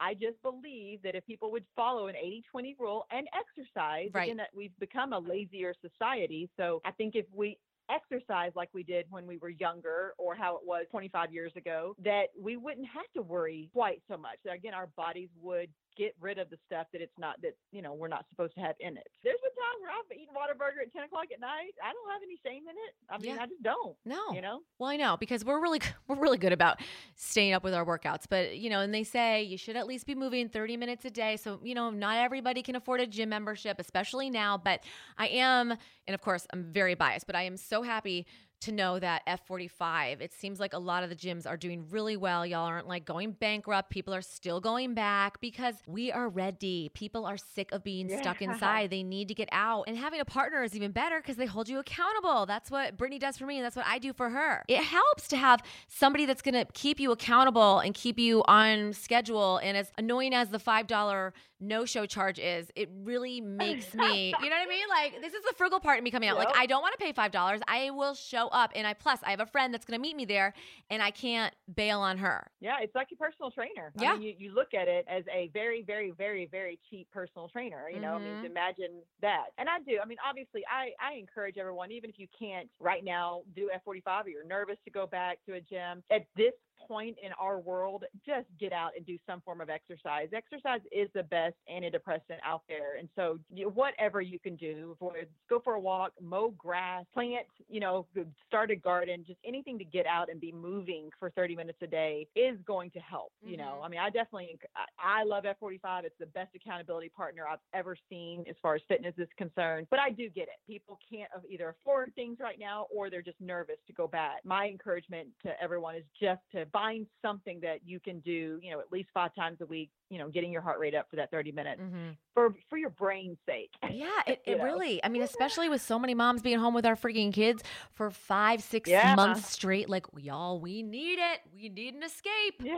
[0.00, 4.24] I just believe that if people would follow an 80 20 rule and exercise, Right.
[4.24, 6.50] again, that we've become a lazier society.
[6.56, 7.58] So I think if we
[7.90, 11.94] exercise like we did when we were younger or how it was 25 years ago,
[12.02, 14.38] that we wouldn't have to worry quite so much.
[14.50, 17.94] Again, our bodies would get rid of the stuff that it's not that you know
[17.94, 19.06] we're not supposed to have in it.
[19.22, 19.38] There's
[19.84, 21.74] been times where I've eaten Whataburger at 10 o'clock at night.
[21.82, 22.94] I don't have any shame in it.
[23.08, 23.42] I mean, Yeah.
[23.42, 23.96] I just don't.
[24.04, 24.32] No.
[24.32, 24.60] You know.
[24.78, 26.80] Well, I know because we're really we're really good about
[27.16, 30.06] staying up with our workouts, but you know, and they say you should at least
[30.06, 31.36] be moving 30 minutes a day.
[31.36, 34.80] So, you know, not everybody can afford a gym membership, especially now, but
[35.18, 38.26] I am and of course, I'm very biased, but I am so happy
[38.64, 42.16] to know that F45, it seems like a lot of the gyms are doing really
[42.16, 42.46] well.
[42.46, 43.90] Y'all aren't like going bankrupt.
[43.90, 46.90] People are still going back because we are ready.
[46.94, 48.90] People are sick of being stuck inside.
[48.90, 49.84] They need to get out.
[49.86, 52.46] And having a partner is even better because they hold you accountable.
[52.46, 54.64] That's what Brittany does for me, and that's what I do for her.
[54.68, 58.92] It helps to have somebody that's going to keep you accountable and keep you on
[58.92, 59.58] schedule.
[59.58, 64.50] And as annoying as the $5 no show charge is, it really makes me, you
[64.50, 64.84] know what I mean?
[64.88, 66.36] Like, this is the frugal part of me coming out.
[66.36, 67.60] Like, I don't want to pay $5.
[67.68, 68.70] I will show up.
[68.74, 70.54] And I, plus, I have a friend that's going to meet me there,
[70.88, 72.46] and I can't bail on her.
[72.60, 73.92] Yeah, it's like your personal trainer.
[73.98, 74.12] Yeah.
[74.12, 77.48] I mean, you, you look at it as a very, very, very, very cheap personal
[77.48, 77.90] trainer.
[77.90, 78.42] You know, I Mhm.
[78.42, 79.46] mean, imagine that.
[79.58, 79.98] And I do.
[80.02, 84.24] I mean, obviously, I, I encourage everyone, even if you can't right now do F45
[84.24, 86.52] or you're nervous to go back to a gym, at this
[86.86, 90.28] point in our world, just get out and do some form of exercise.
[90.32, 92.96] Exercise is the best antidepressant out there.
[92.98, 95.14] And so, whatever you can do, for,
[95.48, 98.06] go for a walk, mow grass, plant, you know,
[98.46, 101.86] start a garden, just anything to get out and be moving for 30 minutes a
[101.86, 103.32] day is going to help.
[103.42, 103.84] You know, Mhm.
[103.84, 106.04] I mean, I definitely, I, I love F45.
[106.04, 109.86] It's the best accountability partner I've ever seen as far as fitness is concerned.
[109.90, 110.56] But I do get it.
[110.66, 114.44] People can't either afford things right now or they're just nervous to go back.
[114.44, 118.80] My encouragement to everyone is just to find something that you can do, you know,
[118.80, 121.30] at least five times a week, you know, getting your heart rate up for that
[121.30, 122.10] 30 minutes Mm-hmm.
[122.34, 123.70] for, for your brain's sake.
[123.90, 124.64] Yeah, it, it know?
[124.64, 128.10] really, I mean, especially with so many moms being home with our freaking kids for
[128.10, 129.14] five, six Yeah.
[129.14, 129.88] months straight.
[129.88, 131.40] Like, y'all, we need it.
[131.54, 132.60] We need an escape.
[132.60, 132.76] Yeah.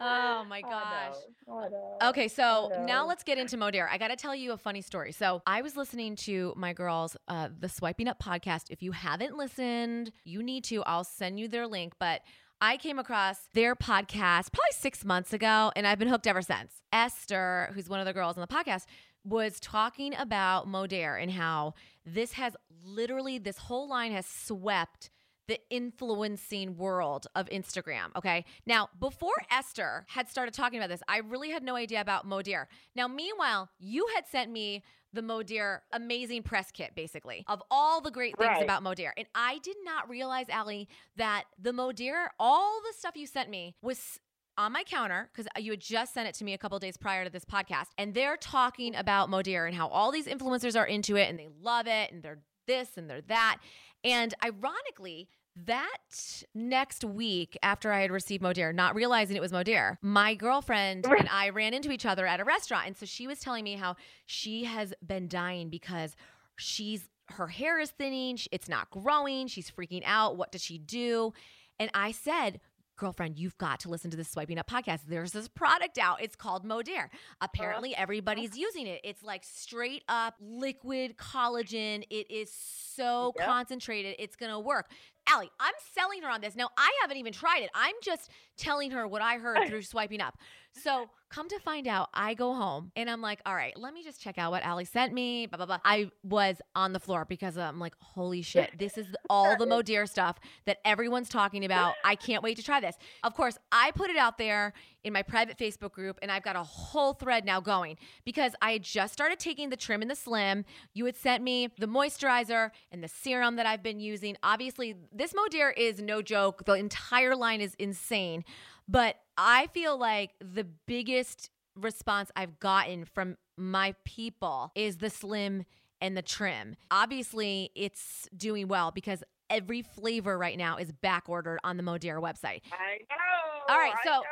[0.00, 1.14] Oh my gosh.
[1.46, 3.86] know, Okay, so now let's get into Modere.
[3.88, 5.12] I got to tell you a funny story.
[5.12, 8.64] So I was listening to my girls, uh, the Swiping Up podcast.
[8.70, 10.82] If you haven't listened, you need to.
[10.84, 11.92] I'll send you their link.
[12.00, 12.22] But
[12.64, 16.80] I came across their podcast probably six months ago, and I've been hooked ever since.
[16.92, 18.84] Esther, who's one of the girls on the podcast,
[19.24, 21.74] was talking about Modere and how
[22.06, 25.10] this has literally, this whole line has swept
[25.48, 28.14] the influencing world of Instagram.
[28.14, 28.44] Okay.
[28.64, 32.66] Now, before Esther had started talking about this, I really had no idea about Modere.
[32.94, 38.10] Now, meanwhile, you had sent me the Modere amazing press kit, basically, of all the
[38.10, 38.62] great things Right.
[38.62, 39.10] about Modere.
[39.16, 43.74] And I did not realize, Allie, that the Modere, all the stuff you sent me
[43.82, 44.18] was
[44.58, 47.24] on my counter because you had just sent it to me a couple days prior
[47.24, 47.86] to this podcast.
[47.96, 51.48] And they're talking about Modere and how all these influencers are into it and they
[51.60, 53.58] love it and they're this and they're that.
[54.04, 55.28] And ironically,
[55.66, 61.04] that next week after I had received Modere, not realizing it was Modere, my girlfriend
[61.06, 62.86] and I ran into each other at a restaurant.
[62.86, 66.16] And so she was telling me how she has been dying because
[66.56, 70.36] she's her hair is thinning, it's not growing, she's freaking out.
[70.36, 71.32] What does she do?
[71.78, 72.60] And I said,
[72.96, 75.00] Girlfriend, you've got to listen to this Swiping Up podcast.
[75.08, 76.22] There's this product out.
[76.22, 77.08] It's called Modere.
[77.40, 79.00] Apparently, oh, everybody's using it.
[79.02, 82.04] It's like straight up liquid collagen.
[82.10, 83.46] It is so Yep.
[83.46, 84.16] concentrated.
[84.18, 84.90] It's going to work.
[85.28, 86.56] Allie, I'm selling her on this.
[86.56, 87.70] Now, I haven't even tried it.
[87.74, 88.30] I'm just
[88.62, 90.38] telling her what I heard through swiping up.
[90.74, 94.02] So, come to find out, I go home and I'm like, all right, let me
[94.02, 95.46] just check out what Allie sent me.
[95.46, 95.78] Blah, blah, blah.
[95.84, 100.08] I was on the floor because I'm like, holy shit, this is all the Modere
[100.08, 101.94] stuff that everyone's talking about.
[102.04, 102.96] I can't wait to try this.
[103.22, 106.54] Of course, I put it out there in my private Facebook group and I've got
[106.54, 110.14] a whole thread now going because I had just started taking the trim and the
[110.14, 110.64] slim.
[110.94, 114.36] You had sent me the moisturizer and the serum that I've been using.
[114.42, 116.64] Obviously, this Modere is no joke.
[116.66, 118.44] The entire line is insane.
[118.88, 125.64] But I feel like the biggest response I've gotten from my people is the slim
[126.00, 126.76] and the trim.
[126.90, 132.20] Obviously, it's doing well because every flavor right now is back ordered on the Modere
[132.20, 132.60] website.
[132.72, 133.74] I know.
[133.74, 134.22] All right, I so know.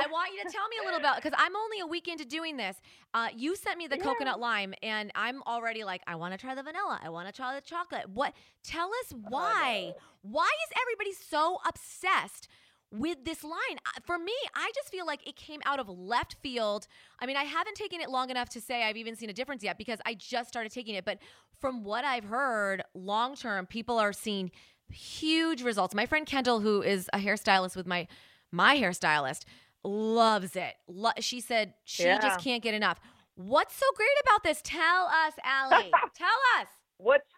[0.00, 2.24] I want you to tell me a little about because I'm only a week into
[2.24, 2.76] doing this.
[3.14, 4.04] Uh, you sent me the Yeah.
[4.04, 7.00] coconut lime, and I'm already like, I want to try the vanilla.
[7.02, 8.08] I want to try the chocolate.
[8.08, 8.32] What?
[8.62, 9.94] Tell us why.
[10.22, 12.48] Why is everybody so obsessed?
[12.90, 16.36] With this line, Uh, for me, I just feel like it came out of left
[16.42, 16.86] field.
[17.20, 19.62] I mean, I haven't taken it long enough to say I've even seen a difference
[19.62, 21.04] yet because I just started taking it.
[21.04, 21.18] But
[21.60, 24.50] from what I've heard, long term, people are seeing
[24.90, 25.94] huge results.
[25.94, 28.08] My friend Kendall, who is a hairstylist with my
[28.50, 29.42] my hairstylist,
[29.84, 30.74] loves it.
[30.86, 32.18] Lo- she said she Yeah.
[32.18, 32.98] just can't get enough.
[33.34, 34.60] What's so great about this?
[34.64, 35.90] Tell us, Allie.
[36.14, 36.68] Tell us.
[36.96, 37.28] What's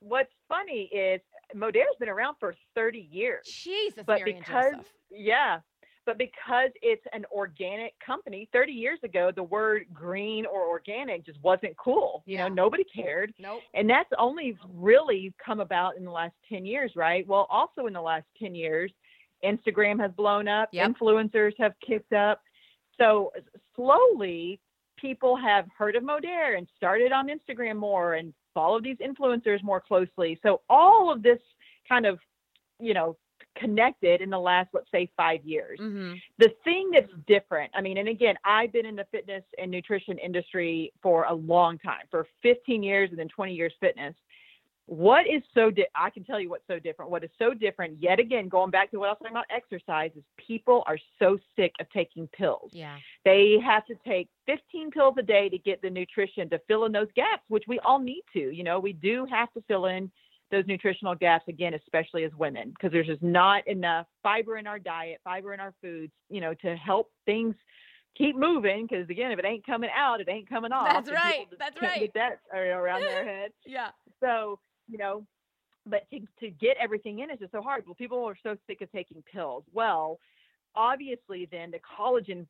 [0.00, 1.20] What's funny is
[1.54, 3.46] Modere's been around for 30 years.
[3.46, 4.74] Jesus, but Mary because
[5.10, 5.60] yeah
[6.04, 11.38] but because it's an organic company 30 years ago the word green or organic just
[11.42, 12.48] wasn't cool you Yeah.
[12.48, 13.60] know nobody cared Nope.
[13.74, 17.92] and that's only really come about in the last 10 years right well also in
[17.94, 18.90] the last 10 years
[19.44, 20.92] instagram has blown up Yep.
[20.92, 22.40] influencers have kicked up
[22.98, 23.30] so
[23.76, 24.60] slowly
[24.98, 29.80] people have heard of Modere and started on instagram more and followed these influencers more
[29.80, 30.36] closely.
[30.42, 31.38] So all of this
[31.88, 32.18] kind of
[32.80, 33.16] you know
[33.56, 35.78] connected in the last let's say five years.
[35.80, 36.14] Mm-hmm.
[36.38, 40.18] the thing that's different i mean and again i've been in the fitness and nutrition
[40.18, 44.14] industry for a long time for 15 years and then 20 years fitness
[44.90, 47.94] what is so di- i can tell you what's so different what is so different
[48.00, 51.36] yet again going back to what i was talking about exercise is people are so
[51.56, 52.96] sick of taking pills Yeah.
[53.22, 56.92] they have to take 15 pills a day to get the nutrition to fill in
[56.92, 60.10] those gaps which we all need to you know we do have to fill in
[60.50, 64.78] those nutritional gaps again especially as women because there's just not enough fiber in our
[64.78, 67.54] diet fiber in our foods you know to help things
[68.16, 71.46] keep moving because again if it ain't coming out it ain't coming off That's right,
[71.58, 72.00] that's right.
[72.00, 73.90] get that around their head Yeah.
[74.18, 75.24] so you know
[75.86, 78.80] but to, to get everything in is just so hard well people are so sick
[78.80, 80.18] of taking pills well
[80.74, 82.46] obviously then the collagen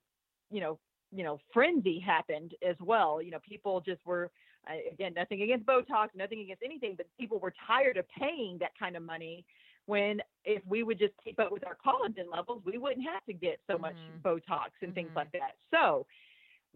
[0.51, 0.79] you know
[1.13, 4.31] you know frenzy happened as well you know people just were
[4.69, 8.71] uh, again nothing against botox nothing against anything but people were tired of paying that
[8.79, 9.45] kind of money
[9.87, 13.33] when if we would just keep up with our collagen levels we wouldn't have to
[13.33, 14.21] get so much Mhm.
[14.23, 15.17] botox and things Mhm.
[15.17, 16.07] like that so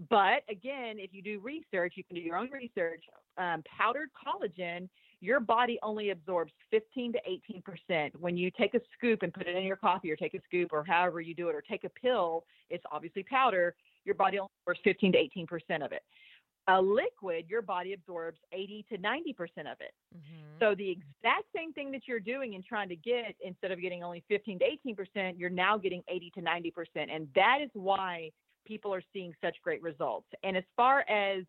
[0.09, 3.05] but again if you do research you can do your own research
[3.37, 4.88] um, powdered collagen
[5.23, 8.21] your body only absorbs 15 to 18 percent.
[8.21, 10.73] When you take a scoop and put it in your coffee or take a scoop
[10.73, 14.51] or however you do it or take a pill it's obviously powder your body only
[14.67, 16.03] absorbs 15 to 18 percent of it.
[16.69, 19.93] A liquid your body absorbs 80 to 90 percent of it.
[20.17, 20.59] Mm-hmm.
[20.61, 24.03] so the exact same thing that you're doing and trying to get instead of getting
[24.03, 27.11] only 15 to 18 percent you're now getting 80 to 90 percent.
[27.13, 28.31] And that is why
[28.67, 30.27] people are seeing such great results.
[30.43, 31.45] And as far as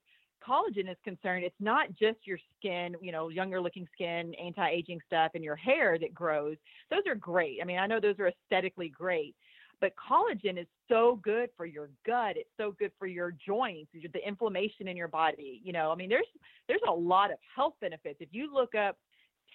[0.48, 5.32] collagen is concerned it's not just your skin you know younger looking skin anti-aging stuff
[5.36, 6.58] and your hair that grows.
[6.90, 7.60] Those are great.
[7.62, 9.36] I mean i know those are aesthetically great
[9.82, 14.28] but collagen is so good for your gut it's so good for your joints the
[14.28, 15.92] inflammation in your body you know?
[15.92, 16.28] I mean there's
[16.68, 18.18] there's a lot of health benefits.
[18.20, 18.98] If you look up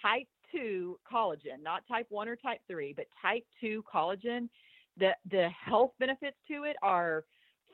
[0.03, 4.48] type 2 collagen not type 1 or type 3 but type 2 collagen
[4.96, 7.24] the the health benefits to it are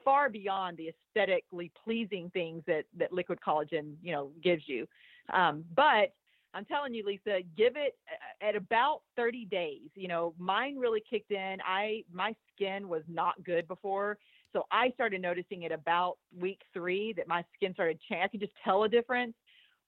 [0.04, 4.86] far beyond the aesthetically pleasing things that that liquid collagen you know gives you.
[5.32, 6.12] Um, but
[6.56, 7.98] i'm telling you lisa give it
[8.40, 11.56] at about 30 days you know mine really kicked in.
[11.66, 14.18] I my skin was not good before.
[14.52, 18.22] So i started noticing at about week three that my skin started changing.
[18.24, 19.34] I could just tell a difference.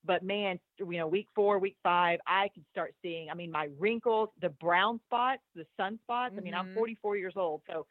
[0.04, 3.68] But man you know week four week five i could start seeing i mean my
[3.78, 6.32] wrinkles the brown spots the sunspots.
[6.36, 6.74] I mean i'm Mhm.
[6.74, 7.62] 44 years old.
[7.70, 7.86] So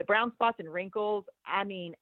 [0.00, 1.94] the brown spots and wrinkles i mean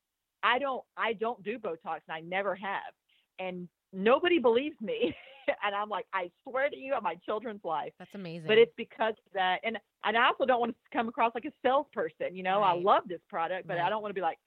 [0.42, 2.92] i don't i don't do botox and i never have.
[3.40, 5.14] And nobody believes me.
[5.64, 7.94] And i'm like i swear to you on my children's life.
[7.98, 8.46] That's amazing.
[8.46, 9.60] but it's because of that.
[9.64, 12.60] And and i also don't want to come across like a salesperson you know?
[12.62, 13.86] I love this product but Right.
[13.86, 14.38] i don't want to be like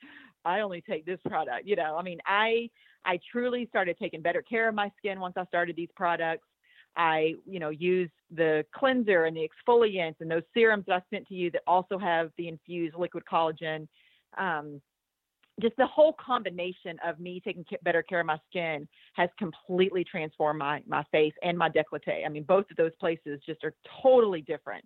[0.45, 1.97] i only take this product you know?
[1.97, 2.69] I mean i
[3.03, 6.47] i truly started taking better care of my skin once i started these products
[6.95, 11.27] i you know use the cleanser and the exfoliants and those serums that i sent
[11.27, 13.87] to you that also have the infused liquid collagen
[14.37, 14.81] um,
[15.61, 20.59] just the whole combination of me taking better care of my skin has completely transformed
[20.59, 22.25] my my face and my décolleté.
[22.25, 24.85] I mean, both of those places just are totally different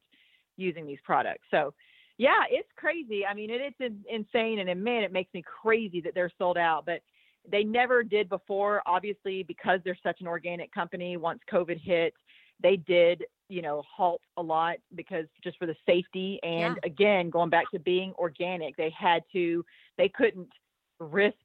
[0.58, 1.46] using these products.
[1.52, 1.74] So,
[2.18, 3.26] yeah, it's crazy.
[3.26, 6.58] I mean, it, it's in, insane, and man, it makes me crazy that they're sold
[6.58, 6.86] out.
[6.86, 7.02] But
[7.50, 11.18] they never did before, obviously, because they're such an organic company.
[11.18, 12.14] Once COVID hit,
[12.62, 17.50] they did, you know, halt a lot because just for the safety and again, going
[17.50, 19.64] back to being organic, they had to,
[19.98, 20.50] they couldn't
[21.00, 21.36] risk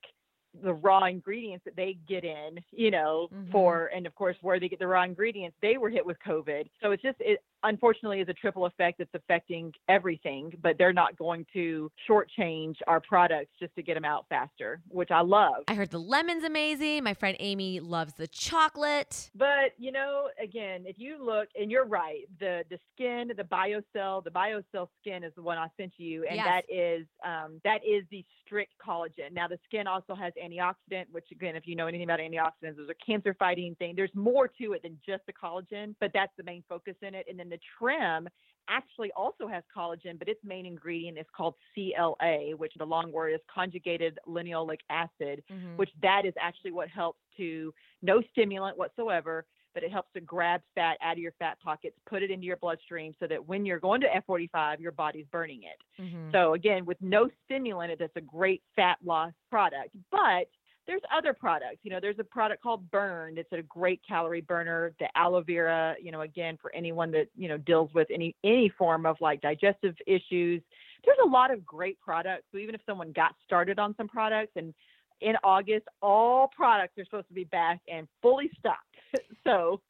[0.62, 3.52] the raw ingredients that they get in, you know, Mhm.
[3.52, 6.68] for and of course where they get the raw ingredients, they were hit with COVID.
[6.80, 11.16] So it's just it unfortunately is a triple effect that's affecting everything, but they're not
[11.16, 15.64] going to shortchange our products just to get them out faster, which I love.
[15.68, 17.04] I heard the lemon's amazing.
[17.04, 19.30] My friend Amy loves the chocolate.
[19.34, 24.24] But you know, again, if you look, and you're right, the the skin, the biocell,
[24.24, 26.46] the biocell skin is the one I sent you, and Yes.
[26.46, 29.32] that is um, that is the strict collagen.
[29.32, 32.88] Now, the skin also has antioxidant, which again, if you know anything about antioxidants, those
[32.88, 33.94] are cancer fighting thing.
[33.94, 37.26] There's more to it than just the collagen, but that's the main focus in it.
[37.28, 38.28] And then the trim
[38.68, 43.30] actually also has collagen, but its main ingredient is called CLA, which the long word
[43.32, 45.76] is conjugated linoleic acid, Mhm.
[45.76, 50.62] which that is actually what helps to no stimulant whatsoever, but it helps to grab
[50.74, 53.80] fat out of your fat pockets, put it into your bloodstream so that when you're
[53.80, 55.80] going to F45, your body's burning it.
[56.00, 56.30] Mhm.
[56.32, 59.96] So again, with no stimulant, it's a great fat loss product.
[60.10, 60.48] But
[60.90, 61.78] there's other products.
[61.84, 63.38] You know, there's a product called Burn.
[63.38, 64.92] It's a great calorie burner.
[64.98, 65.94] The aloe vera.
[66.02, 69.40] You know, again for anyone that you know deals with any any form of like
[69.40, 70.60] digestive issues.
[71.04, 72.42] There's a lot of great products.
[72.50, 74.74] So even if someone got started on some products and
[75.20, 78.96] in August, all products are supposed to be back and fully stocked.
[79.44, 79.80] so,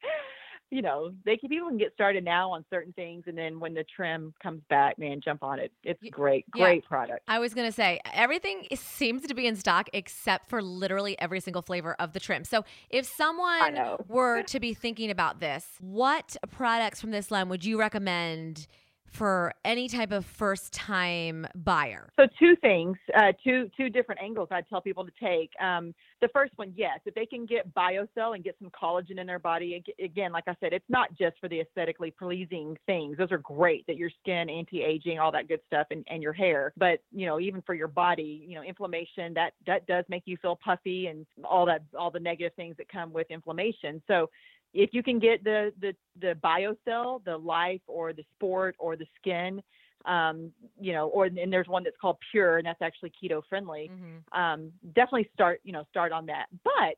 [0.71, 3.75] you know, they can people can get started now on certain things, and then when
[3.75, 5.73] the trim comes back, man, jump on it.
[5.83, 6.65] It's Y- great, yeah.
[6.65, 7.23] great product.
[7.29, 11.63] I was gonna say everything seems to be in stock except for literally every single
[11.63, 12.45] flavor of the trim.
[12.45, 13.75] So if someone
[14.09, 18.67] were to be thinking about this, what products from this line would you recommend
[19.11, 22.11] for any type of first time buyer?
[22.19, 25.51] So two things, uh, two two different angles I'd tell people to take.
[25.61, 29.27] Um, the first one, yes, if they can get BioCell and get some collagen in
[29.27, 33.17] their body, again, like I said, it's not just for the aesthetically pleasing things.
[33.17, 36.73] Those are great that your skin, anti-aging, all that good stuff, and, and your hair.
[36.77, 40.37] But you know, even for your body, you know, inflammation that that does make you
[40.41, 44.03] feel puffy and all that all the negative things that come with inflammation.
[44.07, 44.31] So
[44.73, 49.07] if you can get the the the biocell, the life or the sport or the
[49.17, 49.63] skin,
[50.05, 53.91] um, you know, or and there's one that's called pure and that's actually keto friendly.
[53.93, 54.39] Mhm.
[54.39, 56.47] Um, definitely start, you know, start on that.
[56.65, 56.97] But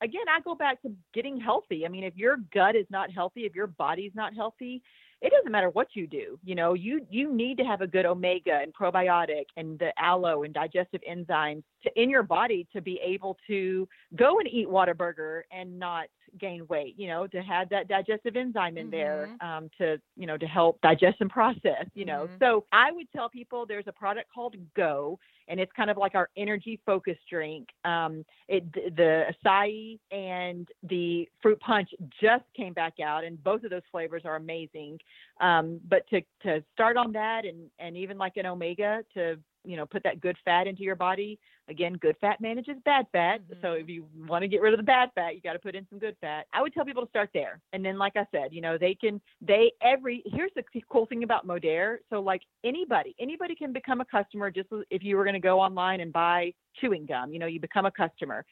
[0.00, 1.86] again, I go back to getting healthy.
[1.86, 4.82] I mean, if your gut is not healthy, if your body's not healthy,
[5.20, 6.38] it doesn't matter what you do.
[6.44, 10.42] You know, you you need to have a good omega and probiotic and the aloe
[10.42, 15.42] and digestive enzymes to, in your body to be able to go and eat Whataburger
[15.50, 16.08] and not
[16.38, 16.94] gain weight.
[16.98, 20.80] You know, to have that digestive enzyme in there um, to you know to help
[20.80, 21.86] digest and process.
[21.94, 22.38] You know, Mhm.
[22.38, 25.18] so I would tell people there's a product called Go,
[25.48, 27.68] and it's kind of like our energy focus drink.
[27.84, 33.70] Um, it the acai and the fruit punch just came back out, and both of
[33.70, 35.00] those flavors are amazing.
[35.40, 39.76] Um, but to to start on that, and and even like an omega to you
[39.76, 41.38] know put that good fat into your body.
[41.68, 43.40] Again, good fat manages bad fat.
[43.62, 43.80] So Mhm.
[43.80, 45.86] if you want to get rid of the bad fat, you got to put in
[45.88, 46.46] some good fat.
[46.52, 48.94] I would tell people to start there, and then like I said, you know they
[48.94, 51.98] can they every here's the cool thing about Modere.
[52.10, 55.60] So like anybody anybody can become a customer just if you were going to go
[55.60, 57.32] online and buy chewing gum.
[57.32, 58.44] You know you become a customer.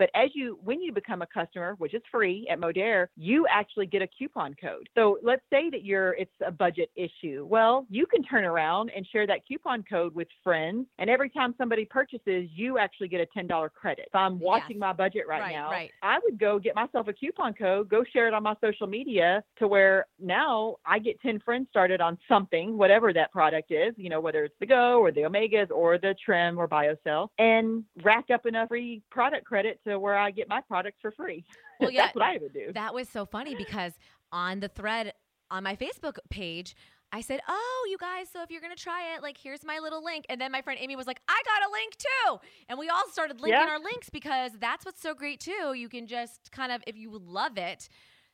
[0.00, 3.84] But as you, when you become a customer, which is free at Modere, you actually
[3.84, 4.88] get a coupon code.
[4.96, 7.46] So let's say that you're, it's a budget issue.
[7.46, 10.86] Well, you can turn around and share that coupon code with friends.
[10.98, 14.06] And every time somebody purchases, you actually get a $10 credit.
[14.06, 14.80] If I'm watching Yes.
[14.80, 15.90] my budget right, Right, now, right.
[16.02, 19.44] I would go get myself a coupon code, go share it on my social media
[19.58, 24.08] to where now I get 10 friends started on something, whatever that product is, you
[24.08, 28.30] know, whether it's the Go or the Omegas or the Trim or BioCell, and rack
[28.32, 31.44] up enough free product credit to where I get my products for free.
[31.80, 32.72] Well, yeah, That's what I would do.
[32.72, 33.92] That was so funny because
[34.32, 35.14] on the thread
[35.50, 36.76] on my Facebook page,
[37.12, 40.04] I said, "Oh, you guys, so if you're gonna try it, like here's my little
[40.04, 42.88] link." And then my friend Amy was like, "I got a link too," and we
[42.88, 43.68] all started linking Yeah.
[43.68, 45.72] our links because that's what's so great too.
[45.74, 47.88] You can just kind of, if you love it,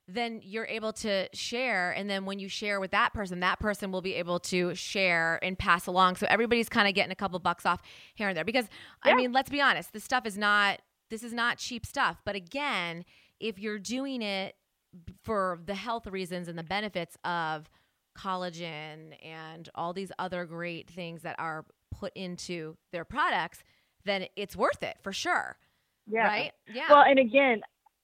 [0.08, 3.90] then you're able to share, and then when you share with that person, that person
[3.92, 6.16] will be able to share and pass along.
[6.16, 7.80] So everybody's kind of getting a couple bucks off
[8.14, 8.44] here and there.
[8.44, 8.66] Because
[9.02, 10.80] I mean, let's be honest, this stuff is not.
[11.10, 12.20] This is not cheap stuff.
[12.24, 13.04] But again,
[13.40, 14.56] if you're doing it
[15.22, 17.68] for the health reasons and the benefits of
[18.18, 23.62] collagen and all these other great things that are put into their products,
[24.04, 25.58] then it's worth it for sure.
[26.08, 26.26] yeah.
[26.28, 26.52] Right?
[26.72, 26.86] Yeah.
[26.88, 27.60] Well, and again,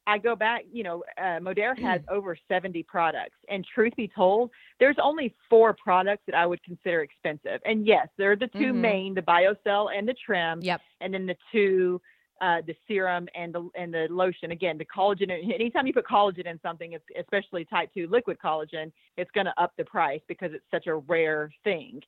[0.09, 2.09] I go back, you know, uh, Modere has Mm.
[2.11, 3.37] over 70 products.
[3.49, 7.61] And truth be told, there's only four products that I would consider expensive.
[7.65, 8.75] And yes, they're the 2 Mhm.
[8.75, 10.61] main, the BioCell and the Trim.
[10.63, 10.81] yep.
[11.01, 12.03] and then the two
[12.43, 16.45] uh, the serum and the and the lotion again the collagen anytime you put collagen
[16.47, 20.65] in something especially type 2 liquid collagen it's going to up the price because it's
[20.71, 22.01] such a rare thing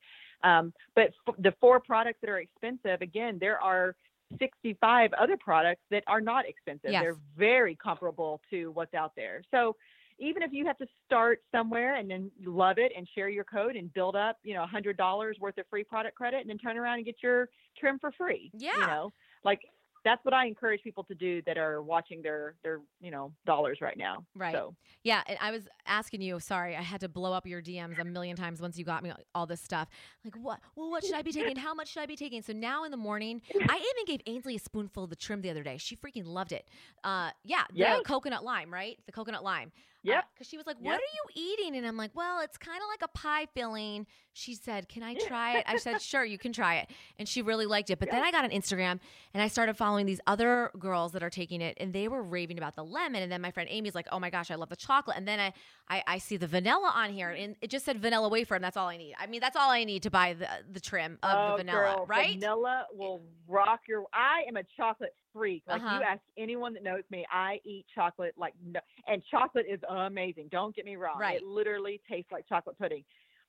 [0.42, 3.94] um, but f- the four products that are expensive again there are
[4.38, 7.02] 65 other products that are not expensive Yes.
[7.02, 9.76] they're very comparable to what's out there so
[10.20, 13.74] even if you have to start somewhere and then love it and share your code
[13.74, 16.76] and build up, you know, hundred dollars worth of free product credit and then turn
[16.78, 18.48] around and get your trim for free.
[18.56, 18.74] Yeah.
[18.78, 19.12] You know,
[19.44, 19.62] like
[20.04, 23.78] that's what I encourage people to do that are watching their their, you know, dollars
[23.80, 24.24] right now.
[24.36, 24.52] Right.
[24.52, 26.38] So Yeah, and I was asking you.
[26.40, 29.12] Sorry, I had to blow up your DMs a million times once you got me
[29.34, 29.88] all this stuff.
[30.24, 30.60] Like, what?
[30.76, 31.56] Well, what should I be taking?
[31.56, 32.42] How much should I be taking?
[32.42, 35.50] So now in the morning, I even gave Ainsley a spoonful of the trim the
[35.50, 35.76] other day.
[35.78, 36.68] She freaking loved it.
[37.02, 37.98] Uh, yeah, the Yeah.
[38.04, 38.98] coconut lime, right?
[39.06, 39.72] The coconut lime.
[40.04, 40.24] Yep.
[40.34, 41.00] Because uh, she was like, "What Yep.
[41.00, 44.54] are you eating?" And I'm like, "Well, it's kind of like a pie filling." She
[44.54, 47.66] said, "Can I try it?" I said, "Sure, you can try it." And she really
[47.66, 47.98] liked it.
[47.98, 49.00] But then I got on Instagram
[49.32, 52.58] and I started following these other girls that are taking it, and they were raving
[52.58, 53.22] about the lemon.
[53.22, 55.40] And then my friend Amy's like, "Oh my gosh, I love the chocolate." And then
[55.40, 55.52] I,
[55.88, 57.42] I, I see the vanilla on here, mm.
[57.42, 59.14] and it just said vanilla wafer, and that's all I need.
[59.18, 61.94] I mean, that's all I need to buy the the trim of oh, the vanilla,
[61.96, 62.34] girl, right?
[62.34, 64.04] Vanilla will eh rock your.
[64.12, 65.64] I am a chocolate freak.
[65.68, 65.98] Like Uh-huh.
[65.98, 70.48] you ask anyone that knows me, I eat chocolate like no, and chocolate is amazing.
[70.50, 71.18] Don't get me wrong.
[71.18, 71.38] Right.
[71.38, 73.04] It literally tastes like chocolate pudding.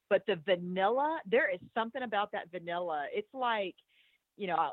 [0.09, 3.05] But the vanilla, there is something about that vanilla.
[3.13, 3.75] It's like,
[4.37, 4.71] you know,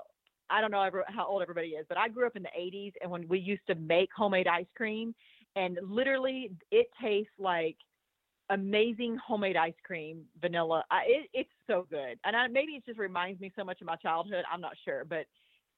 [0.50, 3.10] I don't know how old everybody is, but I grew up in the 80s and
[3.10, 5.14] when we used to make homemade ice cream,
[5.56, 7.76] and literally it tastes like
[8.50, 10.84] amazing homemade ice cream, vanilla.
[10.90, 12.18] I, it, it's so good.
[12.24, 14.44] And I, maybe it just reminds me so much of my childhood.
[14.52, 15.26] I'm not sure, but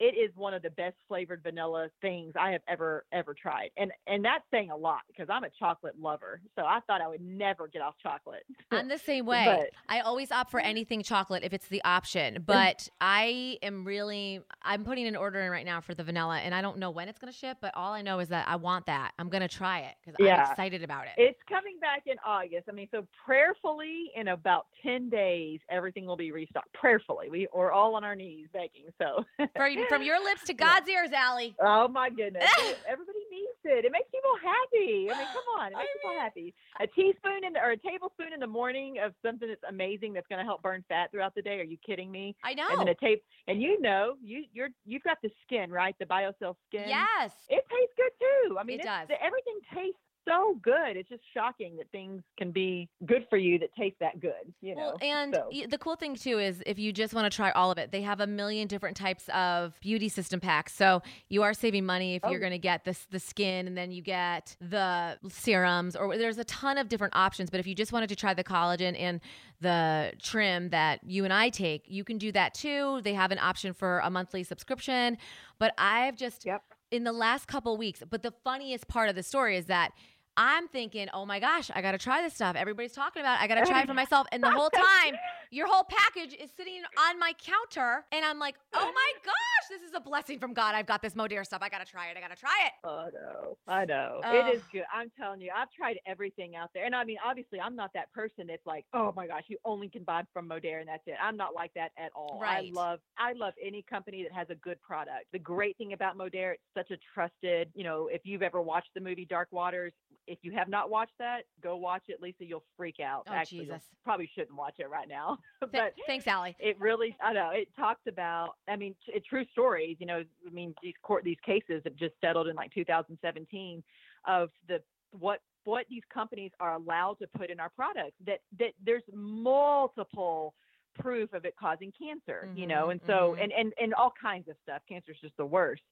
[0.01, 3.71] it is one of the best flavored vanilla things I have ever ever tried.
[3.77, 6.41] And and that's saying a lot because I'm a chocolate lover.
[6.57, 8.45] So I thought I would never get off chocolate.
[8.71, 9.45] I'm the same way.
[9.45, 12.35] But- I always opt for anything chocolate if it's the option.
[12.35, 12.45] Mm-hmm.
[12.45, 16.55] But I am really I'm putting an order in right now for the vanilla and
[16.55, 18.57] I don't know when it's going to ship, but all I know is that I
[18.57, 19.13] want that.
[19.19, 21.13] I'm going to try it cuz I'm excited about it.
[21.17, 22.69] It's coming back in August.
[22.69, 26.73] I mean, so prayerfully in about 10 days everything will be restocked.
[26.73, 27.31] Prayerfully.
[27.31, 28.87] We are all on our knees begging.
[28.99, 29.25] So
[29.57, 31.55] For, from your lips to God's ears, Allie.
[31.61, 32.45] Oh my goodness.
[32.89, 33.85] Everybody needs it.
[33.85, 35.09] It makes people happy.
[35.11, 35.73] I mean, come on.
[35.73, 36.55] It I makes people mean- happy.
[36.81, 40.27] A teaspoon in the, or a tablespoon in the morning of something that's amazing that's
[40.29, 41.61] going to help burn fat throughout the day.
[41.61, 42.35] Are you kidding me?
[42.45, 42.67] I know.
[42.71, 45.95] And then a tape and you know, you you're you've got the skin, right?
[45.99, 46.85] The BioCell skin.
[46.89, 47.33] Yes.
[47.49, 48.59] It tastes good too.
[48.59, 49.09] I mean, It does.
[49.21, 50.97] everything tastes so good.
[50.97, 54.75] It's just shocking that things can be good for you that taste that good, you
[54.75, 54.83] know.
[54.83, 55.51] Well, and so.
[55.69, 58.03] the cool thing too is if you just want to try all of it, they
[58.03, 60.75] have a million different types of beauty system packs.
[60.75, 62.41] So you are saving money if you're Oh.
[62.41, 66.45] going to get this the skin and then you get the serums or there's a
[66.45, 67.51] ton of different options.
[67.51, 69.21] But if you just wanted to try the collagen and
[69.61, 73.01] the trim that you and I take, you can do that too.
[73.03, 75.17] They have an option for a monthly subscription.
[75.59, 76.63] But I've just Yep.
[76.91, 78.03] in the last couple weeks.
[78.09, 79.93] But the funniest part of the story is that
[80.37, 82.57] I'm thinking, oh my gosh, I got to try this stuff.
[82.57, 83.43] Everybody's talking about it.
[83.43, 84.27] I got to try it for myself.
[84.33, 85.15] And the whole time,
[85.51, 88.05] your whole package is sitting on my counter.
[88.11, 89.33] And I'm like, oh my gosh,
[89.69, 90.75] this is a blessing from God.
[90.75, 91.61] I've got this Modere stuff.
[91.63, 92.17] I got to try it.
[92.17, 92.73] I got to try it.
[92.85, 94.35] Oh no, I know Ugh.
[94.35, 94.85] it is good.
[94.95, 98.13] I'm telling you, I've tried everything out there, and I mean, obviously, I'm not that
[98.13, 101.15] person that's like, oh my gosh, you only can buy from Modere and that's it.
[101.23, 102.39] I'm not like that at all.
[102.41, 102.71] Right.
[102.75, 105.27] I love, I love any company that has a good product.
[105.33, 107.71] The great thing about Modere, it's such a trusted.
[107.75, 109.93] You know, if you've ever watched the movie Dark Waters,
[110.27, 112.45] if you have not watched that, go watch it, Lisa.
[112.45, 113.25] You'll freak out.
[113.29, 113.83] Oh, Actually, Jesus.
[114.05, 116.57] probably shouldn't watch it right now, Th- but thanks, Allie.
[116.59, 120.51] it really i know it talks about i mean t- true stories you know i
[120.51, 123.83] mean these court these cases have just settled in like 2017
[124.27, 124.83] of the
[125.13, 130.55] what what these companies are allowed to put in our products that that there's multiple
[130.97, 133.43] proof of it causing cancer you know Mhm, and so mhm.
[133.43, 135.83] and and and all kinds of stuff Cancer is just the worst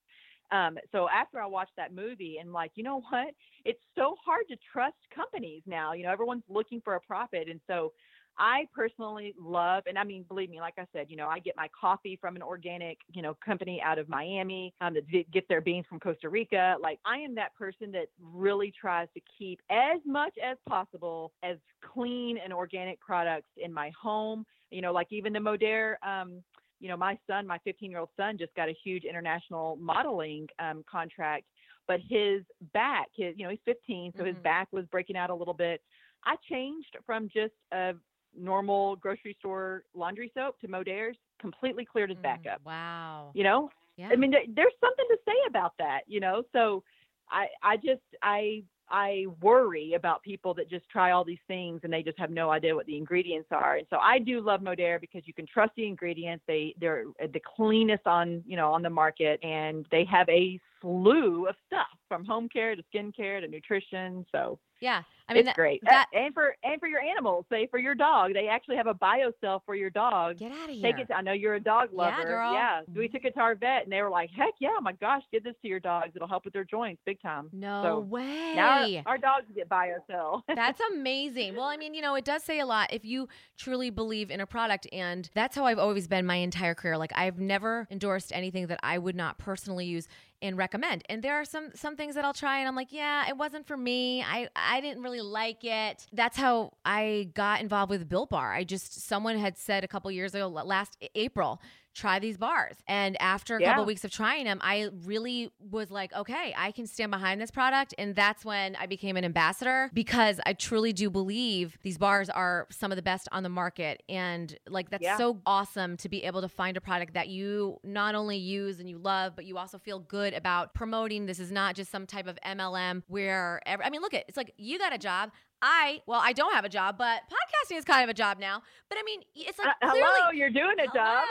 [0.53, 3.29] um, so after I watched that movie and like, you know what?
[3.65, 5.95] It's so hard to trust companies now.
[5.95, 7.49] You know, everyone's looking for a profit.
[7.49, 7.93] And so
[8.39, 11.57] I personally love, and I mean, believe me, like I said, you know, I get
[11.57, 15.61] my coffee from an organic, you know, company out of Miami um, that get their
[15.61, 16.77] beans from Costa Rica.
[16.81, 21.59] Like, I am that person that really tries to keep as much as possible as
[21.85, 24.45] clean and organic products in my home.
[24.71, 26.43] You know, like even the Modere, um,
[26.81, 30.49] you know, my son, my 15 year old son, just got a huge international modeling
[30.59, 31.45] um, contract,
[31.87, 34.43] but his back, his, you know, he's 15, so his Mhm.
[34.43, 35.83] back was breaking out a little bit.
[36.25, 37.95] I changed from just a
[38.39, 42.61] normal grocery store laundry soap to Modere's, completely cleared his back Mm, up.
[42.65, 43.31] Wow.
[43.35, 44.09] You know, Yeah.
[44.11, 46.43] I mean, there's something to say about that, you know.
[46.53, 46.83] So,
[47.31, 51.93] I, I just, I, I worry about people that just try all these things and
[51.93, 53.77] they just have no idea what the ingredients are.
[53.77, 56.45] And so, I do love Modere because you can trust the ingredients.
[56.47, 61.47] They, they're the cleanest on, you know, on the market, and they have a slew
[61.49, 64.27] of stuff from home care to skincare to nutrition.
[64.33, 65.03] So, yeah.
[65.29, 65.81] I mean, it's that, great.
[65.85, 68.95] that- and for and for your animals, say for your dog, they actually have a
[68.95, 70.39] bio biocell for your dog.
[70.39, 70.83] get out of here.
[70.83, 71.07] Take it.
[71.09, 72.25] To, I know you're a dog Yeah, lover.
[72.25, 72.53] girl.
[72.53, 72.81] Yeah.
[72.89, 73.15] We mm-hmm.
[73.15, 75.55] took it to our vet, and they were like, "Heck yeah, my gosh, give this
[75.63, 76.11] to your dogs.
[76.17, 78.55] It'll help with their joints, big time." no so way.
[78.57, 80.43] Now our, our dogs get bio biocell.
[80.55, 81.57] That's amazing.
[81.57, 84.41] Well, I mean, you know, it does say a lot if you truly believe in
[84.41, 84.87] a product.
[84.93, 86.97] And that's how I've always been my entire career.
[86.97, 90.09] Like, I've never endorsed anything that I would not personally use
[90.43, 91.05] and recommend.
[91.09, 93.67] And there are some some things that I'll try and I'm like, yeah, it wasn't
[93.67, 94.23] for me.
[94.23, 96.07] I I didn't really like it.
[96.13, 98.53] That's how I got involved with Built Bar.
[98.53, 101.63] I just someone had said a couple years ago last April,
[101.95, 102.77] try these bars.
[102.87, 103.71] And after a Yeah.
[103.71, 107.51] couple weeks of trying them, I really was like, okay, I can stand behind this
[107.51, 107.95] product.
[107.99, 112.67] And that's when I became an ambassador because I truly do believe these bars are
[112.71, 114.03] some of the best on the market.
[114.09, 115.17] And like, that's Yeah.
[115.17, 118.89] so awesome to be able to find a product that you not only use and
[118.89, 121.27] you love, but you also feel good about promoting.
[121.27, 124.37] This is not just some type of MLM where, every, I mean, look at it's
[124.37, 125.31] like you got a job.
[125.63, 128.63] I, well, I don't have a job, but podcasting is kind of a job now.
[128.89, 131.25] But I mean, it's like Uh, clearly, hello, you're doing a job.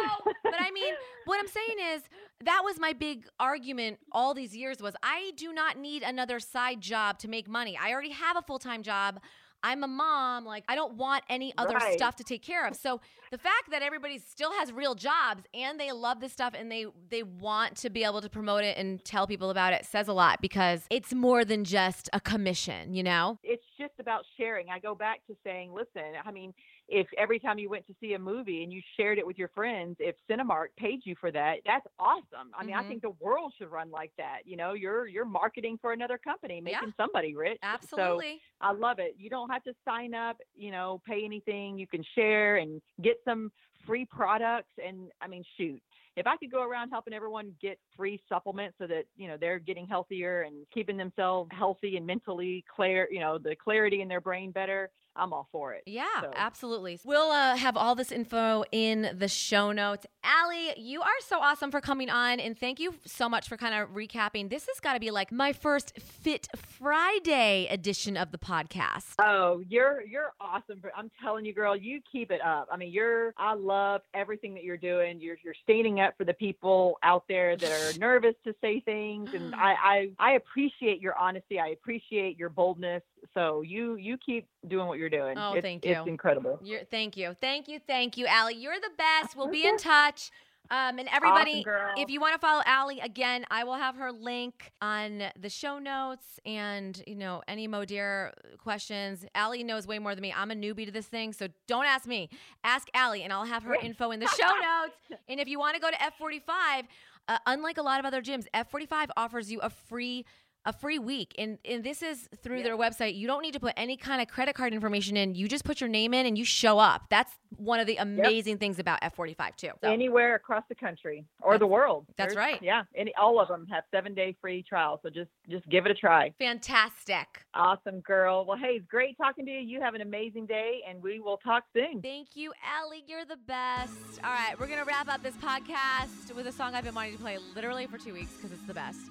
[0.44, 0.94] But I mean,
[1.26, 2.02] what I'm saying is
[2.46, 6.82] that was my big argument all these years was I do not need another side
[6.82, 7.78] job to make money.
[7.80, 9.20] I already have a full-time job.
[9.64, 10.46] I'm a mom.
[10.46, 11.94] Like I don't want any other Right.
[11.94, 12.76] stuff to take care of.
[12.76, 13.00] So
[13.32, 16.86] the fact that everybody still has real jobs and they love this stuff and they
[17.10, 20.14] they want to be able to promote it and tell people about it says a
[20.14, 23.38] lot because it's more than just a commission, you know?
[23.44, 24.70] it's just about sharing.
[24.70, 26.54] I go back to saying, listen, I mean,
[26.92, 29.48] if every time you went to see a movie and you shared it with your
[29.48, 32.52] friends, if Cinemark paid you for that, that's awesome.
[32.54, 32.88] I mean, I Mhm.
[32.90, 34.46] think the world should run like that.
[34.46, 36.82] You know, you're you're marketing for another company, Yeah.
[36.82, 37.60] making somebody rich.
[37.62, 38.42] So Absolutely.
[38.60, 39.16] I love it.
[39.18, 41.78] You don't have to sign up, you know, pay anything.
[41.80, 43.52] You can share and get some
[43.86, 44.74] free products.
[44.86, 45.82] And I mean, shoot,
[46.18, 49.60] if I could go around helping everyone get free supplements so that, you know, they're
[49.60, 54.22] getting healthier and keeping themselves healthy and mentally clear, you know, the clarity in their
[54.22, 55.84] brain better, I'm all for it.
[55.86, 57.00] Yeah, So- absolutely.
[57.04, 60.06] We'll uh, have all this info in the show notes.
[60.24, 63.74] Allie, you are so awesome for coming on, and thank you so much for kind
[63.76, 64.50] of recapping.
[64.50, 69.16] This has got to be like my first Fit Friday edition of the podcast.
[69.22, 70.80] Oh, you're you're awesome.
[70.82, 72.68] For, I'm telling you, girl, you keep it up.
[72.72, 75.20] I mean, you're I love everything that you're doing.
[75.22, 79.34] You're you're standing up for the people out there that are nervous to say things,
[79.34, 81.60] and I I, I appreciate your honesty.
[81.60, 83.02] I appreciate your boldness.
[83.34, 85.38] So you you keep doing what you're doing.
[85.38, 85.92] Oh, it's, thank you.
[85.92, 86.60] It's incredible.
[86.64, 88.56] You're, thank you, thank you, thank you, Allie.
[88.56, 89.36] You're the best.
[89.36, 90.32] We'll be in touch.
[90.70, 91.94] Um, and everybody, Awesome, girl.
[91.98, 95.80] if you want to follow Allie again, I will have her link on the show
[95.80, 99.26] notes and you know any Modere questions.
[99.36, 100.34] Allie knows way more than me.
[100.36, 102.30] I'm a newbie to this thing, so don't ask me.
[102.64, 105.22] Ask Allie, and I'll have her info in the show notes.
[105.28, 106.84] And if you want to go to F45,
[107.28, 110.26] uh, unlike a lot of other gyms, F45 offers you a free
[110.66, 112.64] a free week and and this is through Yeah.
[112.64, 115.48] their website you don't need to put any kind of credit card information in you
[115.48, 118.78] just put your name in and you show up that's one of the amazing things
[118.78, 122.06] about f45 too So- Anywhere across the country or the world.
[122.16, 122.62] that's There's- right.
[122.62, 125.00] Yeah, any all of them have seven day free trial.
[125.04, 126.32] So just just give it a try.
[126.40, 128.46] fantastic Awesome, girl.
[128.46, 129.60] Well, hey, it's great talking to you.
[129.60, 132.02] You have an amazing day, and we will talk soon.
[132.02, 133.04] Thank you, Ellie.
[133.08, 133.92] You're the best.
[134.24, 137.14] All right, we're going to wrap up this podcast with a song I've been wanting
[137.18, 139.02] to play literally for two weeks because it's the best.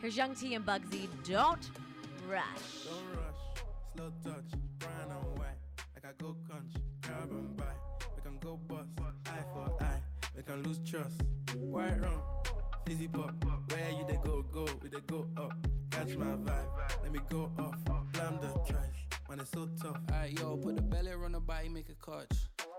[0.00, 1.08] Here's Young T and Bugsey.
[1.28, 1.68] Don't
[2.26, 2.86] rush.
[2.86, 3.40] Don't rush,
[3.92, 5.58] slow touch, brown and white.
[5.94, 7.64] Like I go country, grab and buy.
[8.16, 8.88] We can go bust,
[9.26, 10.00] eye for eye.
[10.34, 11.22] We can lose trust.
[11.54, 12.22] White rum,
[12.86, 13.34] fizzy pop.
[13.68, 15.52] Where you they go, go, we they go up.
[15.90, 17.76] Catch my vibe, let me go off.
[18.12, 19.98] Blam the trash, man, it's so tough.
[20.10, 22.48] Alright, yo, put the belly on the body, make a catch.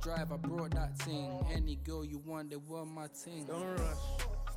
[0.00, 1.30] drive, I brought that thing.
[1.52, 3.44] Any girl you want, they were my thing.
[3.46, 3.96] Don't rush,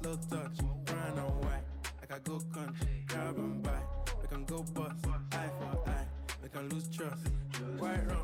[0.01, 1.63] slow touch, brown and white.
[2.01, 3.71] I I go country, grab and buy.
[4.21, 4.95] We can go bust,
[5.31, 6.05] eye for eye.
[6.41, 7.27] We can lose trust.
[7.77, 8.19] White rum,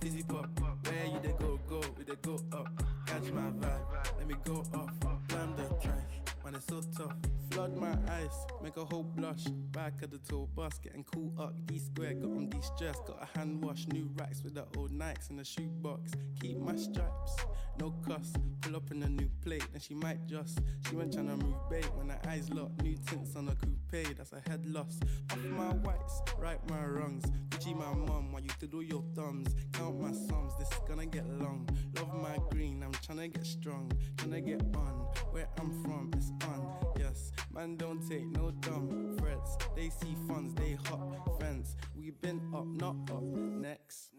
[0.00, 0.48] fizzy pop.
[0.84, 2.68] Where you they go, go, we they go up.
[3.06, 4.90] Catch my vibe, let me go off.
[5.28, 6.11] Blam the trash,
[6.54, 7.16] it's so tough.
[7.50, 9.44] Flood my eyes, make a whole blush.
[9.72, 11.54] Back of the tour bus, getting cool up.
[11.66, 12.96] D square, got on de-stress.
[13.06, 16.12] Got a hand wash, new racks with the old Nikes in the shoebox.
[16.40, 17.36] Keep my stripes,
[17.78, 18.32] no cuss.
[18.62, 20.60] Pull up in a new plate, and she might just.
[20.88, 22.82] She went tryna move bait when her eyes locked.
[22.82, 24.98] New tints on a coupe, that's a head loss.
[25.30, 27.24] Off my whites, right my wrongs.
[27.50, 29.54] Gucci my mum, while you to do your thumbs.
[29.72, 31.68] Count my sums, this gonna get long.
[31.96, 33.92] Love my green, I'm tryna get strong.
[34.16, 36.94] Tryna get on, where I'm from, it's on.
[36.98, 39.56] Yes, man, don't take no dumb threats.
[39.76, 41.76] They see funds, they hop fence.
[41.96, 43.22] We been up, not up.
[43.22, 44.10] Next.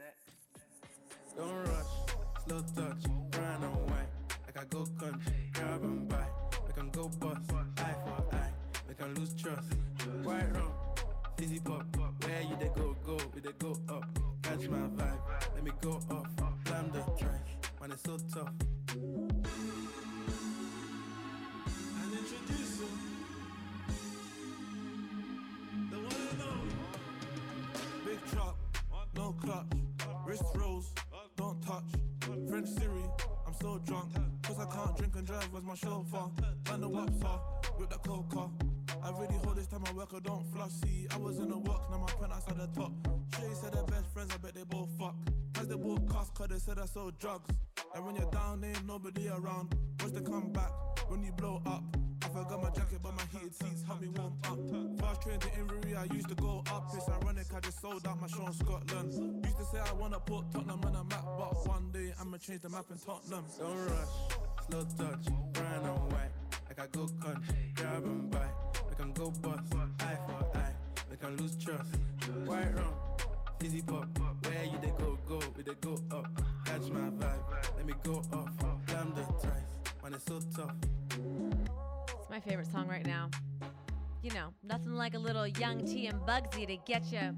[1.36, 1.94] Don't rush,
[2.46, 4.12] slow touch, brown and white.
[4.46, 6.28] Like I go country, grab and buy.
[6.68, 7.42] We can go bust,
[7.78, 8.52] eye for eye.
[8.88, 9.74] We can lose trust.
[10.24, 10.72] White rum,
[11.38, 11.84] fizzy pop.
[12.24, 14.06] Where you they go, go, we they go up.
[14.44, 15.20] Catch my vibe,
[15.56, 16.28] let me go off.
[16.66, 18.54] Blam the trash, man, it's so tough.
[30.34, 30.92] Wrist rolls,
[31.38, 31.84] don't touch.
[32.50, 33.06] French Siri,
[33.46, 34.14] I'm so drunk.
[34.42, 36.32] Cause I can't drink and drive Where's my chauffeur.
[36.72, 37.40] And the wops are
[37.78, 38.50] with the car.
[39.04, 40.72] I really hold this time I work, I don't flush.
[40.72, 42.94] See, I was in the work, now my pen outside the top.
[43.36, 45.14] Shay said they're best friends, I bet they both fuck.
[45.54, 47.54] Cause they both cuss, cause they said I sold drugs.
[47.94, 49.76] And when you're down, there ain't nobody around.
[50.02, 50.72] Watch the comeback
[51.10, 51.84] when you blow up.
[52.24, 55.00] I forgot my jacket, but my heated seats help me warm up.
[55.00, 56.90] Fast train to Inverie, I used to go up.
[56.96, 57.23] It's a
[57.56, 59.46] I just sold out my show in Scotland.
[59.46, 62.62] Used to say I wanna put Tottenham on a map, but one day I'ma change
[62.62, 63.46] the map in Tottenham.
[63.60, 64.08] Don't rush,
[64.68, 66.32] slow touch, brown and white.
[66.68, 68.48] Like I go country, grab and buy.
[68.90, 69.62] We can go bust,
[70.00, 70.74] eye for eye.
[71.12, 71.90] We can lose trust.
[72.46, 72.94] White rum,
[73.60, 74.08] fizzy pop.
[74.46, 76.26] Where you they go, go, we they go up.
[76.66, 78.50] Catch my vibe, let me go off.
[78.88, 79.64] Damn the ties,
[80.02, 80.74] man, it's so tough.
[82.20, 83.30] It's my favorite song right now.
[84.24, 87.36] You know, nothing like a little Young T and Bugsey to get you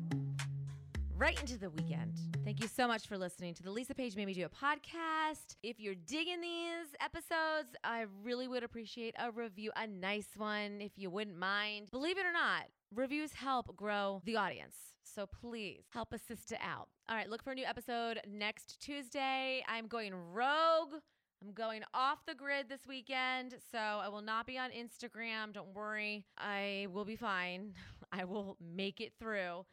[1.17, 2.13] right into the weekend.
[2.43, 5.55] Thank you so much for listening to the Lisa Page Made Me Do a podcast.
[5.63, 10.91] If you're digging these episodes, I really would appreciate a review, a nice one, if
[10.95, 11.89] you wouldn't mind.
[11.89, 14.75] Believe it or not, reviews help grow the audience.
[15.01, 16.89] So please help assist it out.
[17.09, 19.63] All right, look for a new episode next Tuesday.
[19.67, 21.01] I'm going rogue.
[21.45, 25.53] I'm going off the grid this weekend, so I will not be on Instagram.
[25.53, 27.73] Don't worry, I will be fine.
[28.11, 29.65] I will make it through,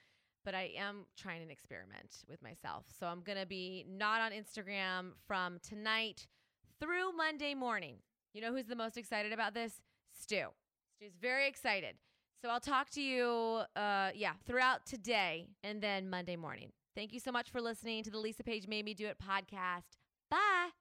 [0.44, 2.84] but I am trying an experiment with myself.
[2.98, 6.26] So I'm going to be not on Instagram from tonight
[6.78, 7.96] through Monday morning.
[8.34, 9.80] You know who's the most excited about this?
[10.20, 10.48] Stu.
[10.96, 11.94] Stu's very excited.
[12.42, 16.72] So I'll talk to you, uh, yeah, throughout today and then Monday morning.
[16.94, 19.96] Thank you so much for listening to the Lisa Page Made Me Do It podcast.
[20.30, 20.72] Bye.